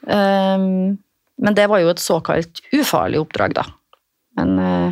Um, 0.09 0.97
men 1.39 1.57
det 1.57 1.67
var 1.71 1.83
jo 1.83 1.91
et 1.91 2.01
såkalt 2.01 2.63
ufarlig 2.73 3.21
oppdrag, 3.21 3.53
da. 3.59 3.67
Men 4.39 4.55
uh, 4.57 4.89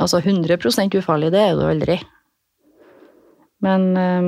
altså 0.00 0.22
100 0.22 0.56
ufarlig, 1.02 1.32
det 1.34 1.42
er 1.42 1.52
jo 1.52 1.68
aldri. 1.68 1.98
Men 3.66 3.84
eh, 3.98 4.26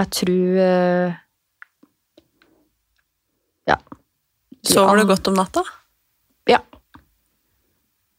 jeg 0.00 0.10
tror 0.16 0.60
eh, 0.64 1.18
Ja. 3.70 3.76
Sover 4.66 5.00
du 5.00 5.04
godt 5.08 5.28
om 5.30 5.36
natta? 5.38 5.62
Ja. 6.50 6.58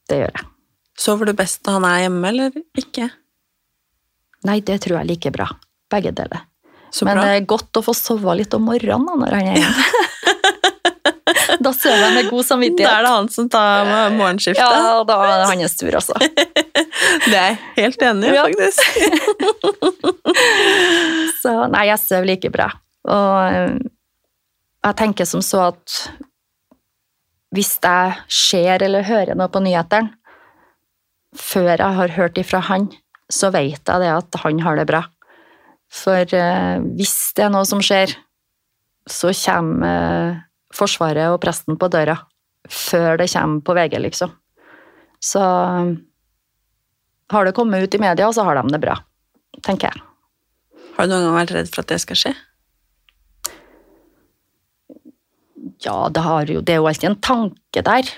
Det 0.09 0.21
gjør 0.21 0.31
jeg. 0.37 0.47
Sover 1.01 1.29
du 1.31 1.33
best 1.37 1.65
når 1.65 1.79
han 1.79 1.87
er 1.89 1.99
hjemme, 2.05 2.29
eller 2.29 2.61
ikke? 2.77 3.09
Nei, 4.47 4.59
det 4.65 4.79
tror 4.85 4.99
jeg 5.01 5.09
like 5.11 5.31
bra. 5.33 5.47
Begge 5.91 6.13
deler. 6.17 6.45
Så 6.91 7.05
Men 7.07 7.17
bra. 7.17 7.25
det 7.25 7.35
er 7.41 7.45
godt 7.49 7.77
å 7.79 7.83
få 7.85 7.93
sove 7.95 8.33
litt 8.39 8.53
om 8.57 8.65
morgenen 8.67 9.21
når 9.21 9.35
han 9.37 9.51
er 9.53 9.61
hjemme. 9.61 9.85
da 11.65 11.71
sover 11.75 12.01
jeg 12.01 12.13
med 12.17 12.29
god 12.31 12.45
samvittighet. 12.47 12.89
Da 12.89 12.97
er 12.99 13.05
det 13.07 13.13
han 13.15 13.29
som 13.33 13.49
tar 13.53 13.91
morgenskiftet. 14.15 14.61
Ja, 14.61 15.03
da 15.07 15.17
er 15.27 15.43
det 15.43 15.49
hans 15.51 15.77
tur, 15.79 15.93
altså. 15.99 16.15
Det 17.25 17.35
er 17.37 17.47
jeg 17.49 17.57
helt 17.77 18.01
enig 18.05 18.29
i, 18.29 18.35
Ja. 18.35 18.43
faktisk. 18.45 18.81
Så 21.41 21.53
nei, 21.73 21.85
jeg 21.89 21.99
sover 22.01 22.27
like 22.29 22.51
bra. 22.53 22.67
Og 23.09 23.37
eh, 23.55 23.77
jeg 24.85 24.97
tenker 24.99 25.27
som 25.29 25.41
så 25.45 25.63
at 25.71 25.95
hvis 27.55 27.73
jeg 27.83 28.13
ser 28.31 28.83
eller 28.85 29.03
hører 29.07 29.35
noe 29.35 29.49
på 29.51 29.61
nyhetene, 29.63 30.13
før 31.37 31.73
jeg 31.79 31.97
har 31.97 32.13
hørt 32.17 32.37
ifra 32.41 32.59
han, 32.67 32.89
så 33.31 33.49
vet 33.53 33.79
jeg 33.87 34.03
det 34.03 34.11
at 34.11 34.37
han 34.43 34.59
har 34.63 34.79
det 34.79 34.87
bra. 34.89 35.01
For 35.91 36.21
eh, 36.37 36.77
hvis 36.99 37.15
det 37.37 37.47
er 37.47 37.53
noe 37.53 37.65
som 37.67 37.81
skjer, 37.83 38.13
så 39.09 39.31
kommer 39.35 39.87
eh, 39.89 40.39
Forsvaret 40.75 41.33
og 41.33 41.41
presten 41.43 41.79
på 41.79 41.89
døra 41.91 42.17
før 42.69 43.17
det 43.19 43.29
kommer 43.31 43.63
på 43.65 43.75
VG, 43.75 43.97
liksom. 44.05 44.31
Så 45.21 45.41
har 47.31 47.45
det 47.45 47.55
kommet 47.57 47.83
ut 47.83 47.95
i 47.95 48.01
media, 48.01 48.29
så 48.33 48.45
har 48.45 48.59
de 48.59 48.73
det 48.73 48.81
bra, 48.81 48.95
tenker 49.65 49.89
jeg. 49.91 50.03
Har 50.97 51.07
du 51.07 51.13
noen 51.13 51.27
gang 51.27 51.37
vært 51.39 51.53
redd 51.55 51.71
for 51.71 51.83
at 51.83 51.91
det 51.93 51.99
skal 52.03 52.19
skje? 52.19 52.33
Ja, 55.81 56.09
det, 56.13 56.21
har 56.21 56.49
jo, 56.49 56.61
det 56.61 56.75
er 56.75 56.81
jo 56.81 56.87
alltid 56.89 57.09
en 57.09 57.21
tanke 57.23 57.83
der. 57.85 58.09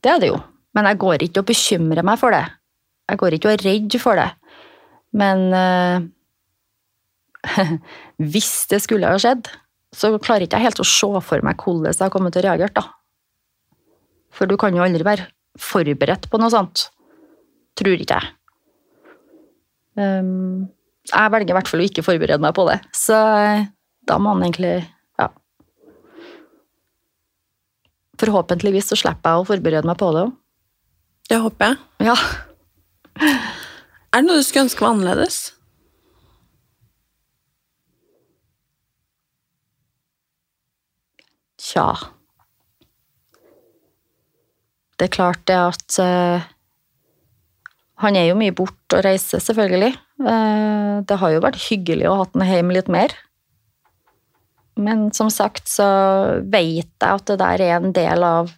Det 0.00 0.12
er 0.12 0.20
det 0.22 0.30
jo. 0.30 0.38
Men 0.76 0.86
jeg 0.86 1.00
går 1.02 1.24
ikke 1.26 1.42
og 1.42 1.48
bekymrer 1.48 2.06
meg 2.06 2.20
for 2.20 2.34
det. 2.34 2.44
Jeg 3.10 3.18
går 3.18 3.36
ikke 3.36 3.50
og 3.50 3.56
er 3.56 3.64
redd 3.66 3.96
for 4.02 4.20
det. 4.20 4.28
Men 5.18 5.48
eh, 5.56 5.98
hvis 8.32 8.52
det 8.70 8.82
skulle 8.84 9.10
ha 9.10 9.18
skjedd, 9.18 9.50
så 9.96 10.12
klarer 10.22 10.46
ikke 10.46 10.60
jeg 10.60 10.70
helt 10.70 10.82
å 10.82 10.86
se 10.86 11.22
for 11.26 11.46
meg 11.46 11.60
hvordan 11.60 11.90
jeg 11.90 12.04
har 12.04 12.12
kommet 12.14 12.34
til 12.34 12.44
å 12.44 12.48
reagere, 12.48 12.74
da. 12.76 12.86
For 14.30 14.46
du 14.46 14.56
kan 14.60 14.76
jo 14.76 14.84
aldri 14.84 15.06
være 15.06 15.26
forberedt 15.58 16.28
på 16.30 16.38
noe 16.38 16.52
sånt. 16.52 16.86
Tror 17.78 17.98
ikke 17.98 18.20
jeg. 18.20 18.36
Um, 19.98 20.70
jeg 21.10 21.32
velger 21.34 21.52
i 21.52 21.56
hvert 21.58 21.68
fall 21.70 21.82
å 21.82 21.88
ikke 21.88 22.04
forberede 22.06 22.42
meg 22.44 22.54
på 22.56 22.66
det. 22.68 22.78
Så 22.94 23.16
eh, 23.16 23.66
da 24.06 24.18
må 24.22 24.34
han 24.34 24.44
egentlig 24.46 24.76
ja, 25.18 25.26
Forhåpentligvis 28.20 28.92
så 28.92 28.98
slipper 29.00 29.34
jeg 29.34 29.42
å 29.42 29.48
forberede 29.48 29.88
meg 29.88 29.98
på 30.00 30.12
det 30.14 30.26
òg. 30.28 30.36
Det 31.30 31.38
håper 31.38 31.72
jeg. 31.72 32.10
Ja. 32.10 32.16
Er 34.10 34.22
det 34.22 34.26
noe 34.26 34.40
du 34.40 34.46
skulle 34.46 34.66
ønske 34.66 34.82
var 34.82 34.94
annerledes? 34.94 35.36
Tja 41.70 41.86
Det 44.98 45.06
er 45.06 45.14
klart 45.14 45.42
det 45.48 45.56
at 45.56 45.98
uh, 46.02 46.48
Han 48.02 48.18
er 48.18 48.30
jo 48.30 48.38
mye 48.40 48.54
borte 48.56 48.98
og 48.98 49.04
reiser, 49.04 49.42
selvfølgelig. 49.44 49.92
Uh, 50.20 51.00
det 51.06 51.18
har 51.20 51.34
jo 51.34 51.42
vært 51.44 51.60
hyggelig 51.68 52.08
å 52.08 52.16
ha 52.18 52.26
han 52.32 52.48
hjemme 52.48 52.74
litt 52.76 52.88
mer. 52.92 53.12
Men 54.80 55.10
som 55.16 55.28
sagt 55.32 55.68
så 55.68 55.86
vet 56.40 56.88
jeg 56.88 57.04
at 57.04 57.26
det 57.28 57.36
der 57.42 57.64
er 57.64 57.76
en 57.76 57.92
del 57.96 58.24
av 58.24 58.52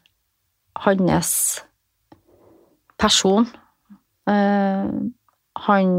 hans 0.84 1.32
person. 3.02 3.48
Uh, 4.30 5.10
han 5.66 5.92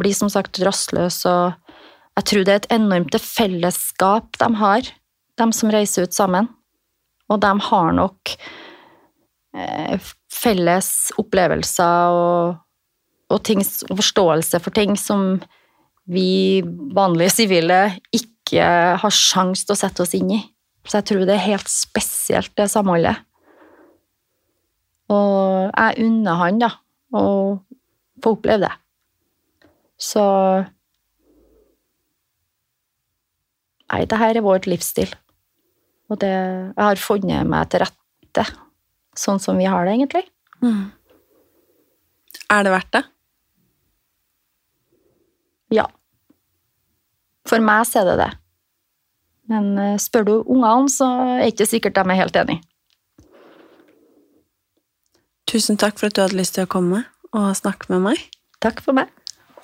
blir 0.00 0.16
som 0.16 0.32
sagt 0.32 0.60
rastløs, 0.64 1.22
og 1.28 1.56
jeg 2.20 2.28
tror 2.28 2.44
det 2.44 2.52
er 2.52 2.62
et 2.62 2.72
enormt 2.76 3.16
fellesskap 3.24 4.36
de 4.40 4.48
har, 4.60 4.92
de 5.40 5.56
som 5.56 5.72
reiser 5.72 6.06
ut 6.06 6.16
sammen. 6.16 6.48
Og 7.30 7.40
de 7.42 7.52
har 7.68 7.94
nok 7.96 8.34
eh, 9.56 10.10
felles 10.32 10.90
opplevelser 11.20 12.16
og, 12.16 12.60
og, 13.30 13.40
ting, 13.46 13.62
og 13.88 13.96
forståelse 14.02 14.60
for 14.62 14.74
ting 14.76 14.96
som 14.98 15.38
vi 16.10 16.62
vanlige 16.96 17.36
sivile 17.42 17.82
ikke 18.16 18.64
har 18.98 19.14
sjanse 19.14 19.66
til 19.66 19.76
å 19.76 19.78
sette 19.78 20.02
oss 20.02 20.16
inn 20.18 20.32
i. 20.34 20.40
Så 20.86 20.98
jeg 20.98 21.10
tror 21.10 21.26
det 21.28 21.36
er 21.36 21.48
helt 21.52 21.70
spesielt, 21.70 22.52
det 22.58 22.70
samholdet. 22.72 23.20
Og 25.10 25.70
jeg 25.70 26.06
unner 26.06 26.38
han, 26.40 26.60
da, 26.62 26.70
å 27.14 27.24
få 28.22 28.34
oppleve 28.36 28.66
det. 28.66 28.74
Så 30.00 30.24
Nei, 33.90 34.04
det 34.06 34.20
her 34.20 34.38
er 34.38 34.44
vår 34.46 34.68
livsstil. 34.70 35.10
Og 36.10 36.18
det 36.18 36.30
Jeg 36.30 36.82
har 36.82 37.00
funnet 37.00 37.46
meg 37.46 37.70
til 37.70 37.84
rette 37.84 38.46
sånn 39.18 39.40
som 39.42 39.58
vi 39.58 39.68
har 39.70 39.86
det, 39.86 39.94
egentlig. 39.98 40.24
Er 42.50 42.66
det 42.66 42.72
verdt 42.74 42.92
det? 42.96 43.02
Ja. 45.70 45.86
For 47.46 47.62
meg 47.62 47.86
så 47.86 48.02
er 48.02 48.10
det 48.10 48.16
det. 48.20 48.30
Men 49.50 49.70
eh, 49.78 49.98
spør 49.98 50.26
du 50.26 50.34
ungene, 50.42 50.90
så 50.90 51.06
er 51.06 51.40
det 51.42 51.52
ikke 51.54 51.70
sikkert 51.70 51.98
de 51.98 52.04
er 52.06 52.20
helt 52.20 52.36
enig. 52.38 52.58
Tusen 55.50 55.78
takk 55.80 55.98
for 55.98 56.10
at 56.10 56.14
du 56.14 56.22
hadde 56.22 56.38
lyst 56.38 56.54
til 56.54 56.66
å 56.66 56.70
komme 56.70 57.04
og 57.34 57.48
snakke 57.58 57.90
med 57.90 58.04
meg. 58.04 58.22
Takk 58.62 58.82
for 58.84 58.94
meg. 58.94 59.10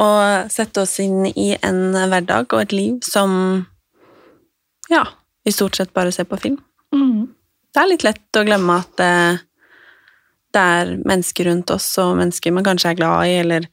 Og 0.02 0.50
sette 0.52 0.82
oss 0.82 0.96
inn 1.02 1.28
i 1.30 1.52
en 1.62 1.94
hverdag 1.94 2.50
og 2.50 2.64
et 2.64 2.74
liv 2.74 2.98
som 3.06 3.30
ja, 4.90 5.04
vi 5.46 5.52
stort 5.52 5.74
sett 5.74 5.92
bare 5.94 6.12
ser 6.12 6.24
på 6.24 6.36
film. 6.36 6.56
Mm. 6.94 7.26
Det 7.74 7.80
er 7.80 7.86
litt 7.86 8.02
lett 8.02 8.38
å 8.38 8.42
glemme 8.42 8.80
at 8.82 8.96
det, 8.98 9.10
det 10.50 10.62
er 10.78 10.88
mennesker 11.06 11.46
rundt 11.46 11.70
oss, 11.70 11.86
og 12.02 12.16
mennesker 12.18 12.54
man 12.56 12.66
kanskje 12.66 12.90
er 12.90 12.98
glad 12.98 13.28
i, 13.30 13.36
eller 13.44 13.68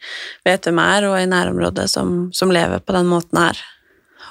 vet 0.46 0.70
hvem 0.70 0.82
er, 0.84 1.08
og 1.10 1.18
i 1.18 1.30
nærområdet 1.32 1.88
som, 1.90 2.28
som 2.30 2.54
lever 2.54 2.84
på 2.86 2.94
den 2.94 3.10
måten 3.10 3.42
her. 3.42 3.64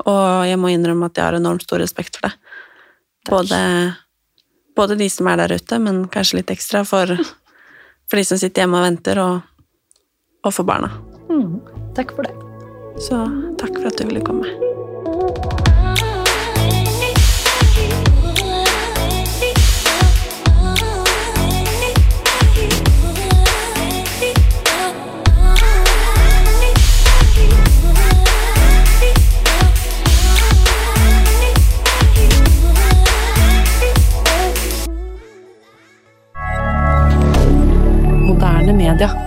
Og 0.07 0.47
jeg 0.47 0.61
må 0.62 0.70
innrømme 0.70 1.11
at 1.11 1.18
jeg 1.18 1.26
har 1.26 1.40
enormt 1.40 1.66
stor 1.66 1.82
respekt 1.82 2.20
for 2.20 2.28
det. 2.28 2.55
Både, 3.26 3.59
både 4.78 5.01
de 5.03 5.11
som 5.11 5.26
er 5.32 5.43
der 5.43 5.59
ute, 5.59 5.82
men 5.82 6.05
kanskje 6.14 6.45
litt 6.45 6.55
ekstra 6.55 6.84
for, 6.86 7.11
for 8.07 8.22
de 8.22 8.28
som 8.28 8.38
sitter 8.38 8.68
hjemme 8.68 8.78
og 8.78 8.86
venter, 8.86 9.18
og, 9.18 9.66
og 10.47 10.55
for 10.55 10.70
barna. 10.70 10.95
Mm. 11.26 11.59
Takk 11.99 12.14
for 12.14 12.30
det. 12.30 12.38
Så 13.03 13.24
takk 13.59 13.82
for 13.82 13.90
at 13.90 13.99
du 13.99 14.07
ville 14.12 14.22
komme. 14.30 15.72
Moderne 38.43 38.72
media. 38.72 39.22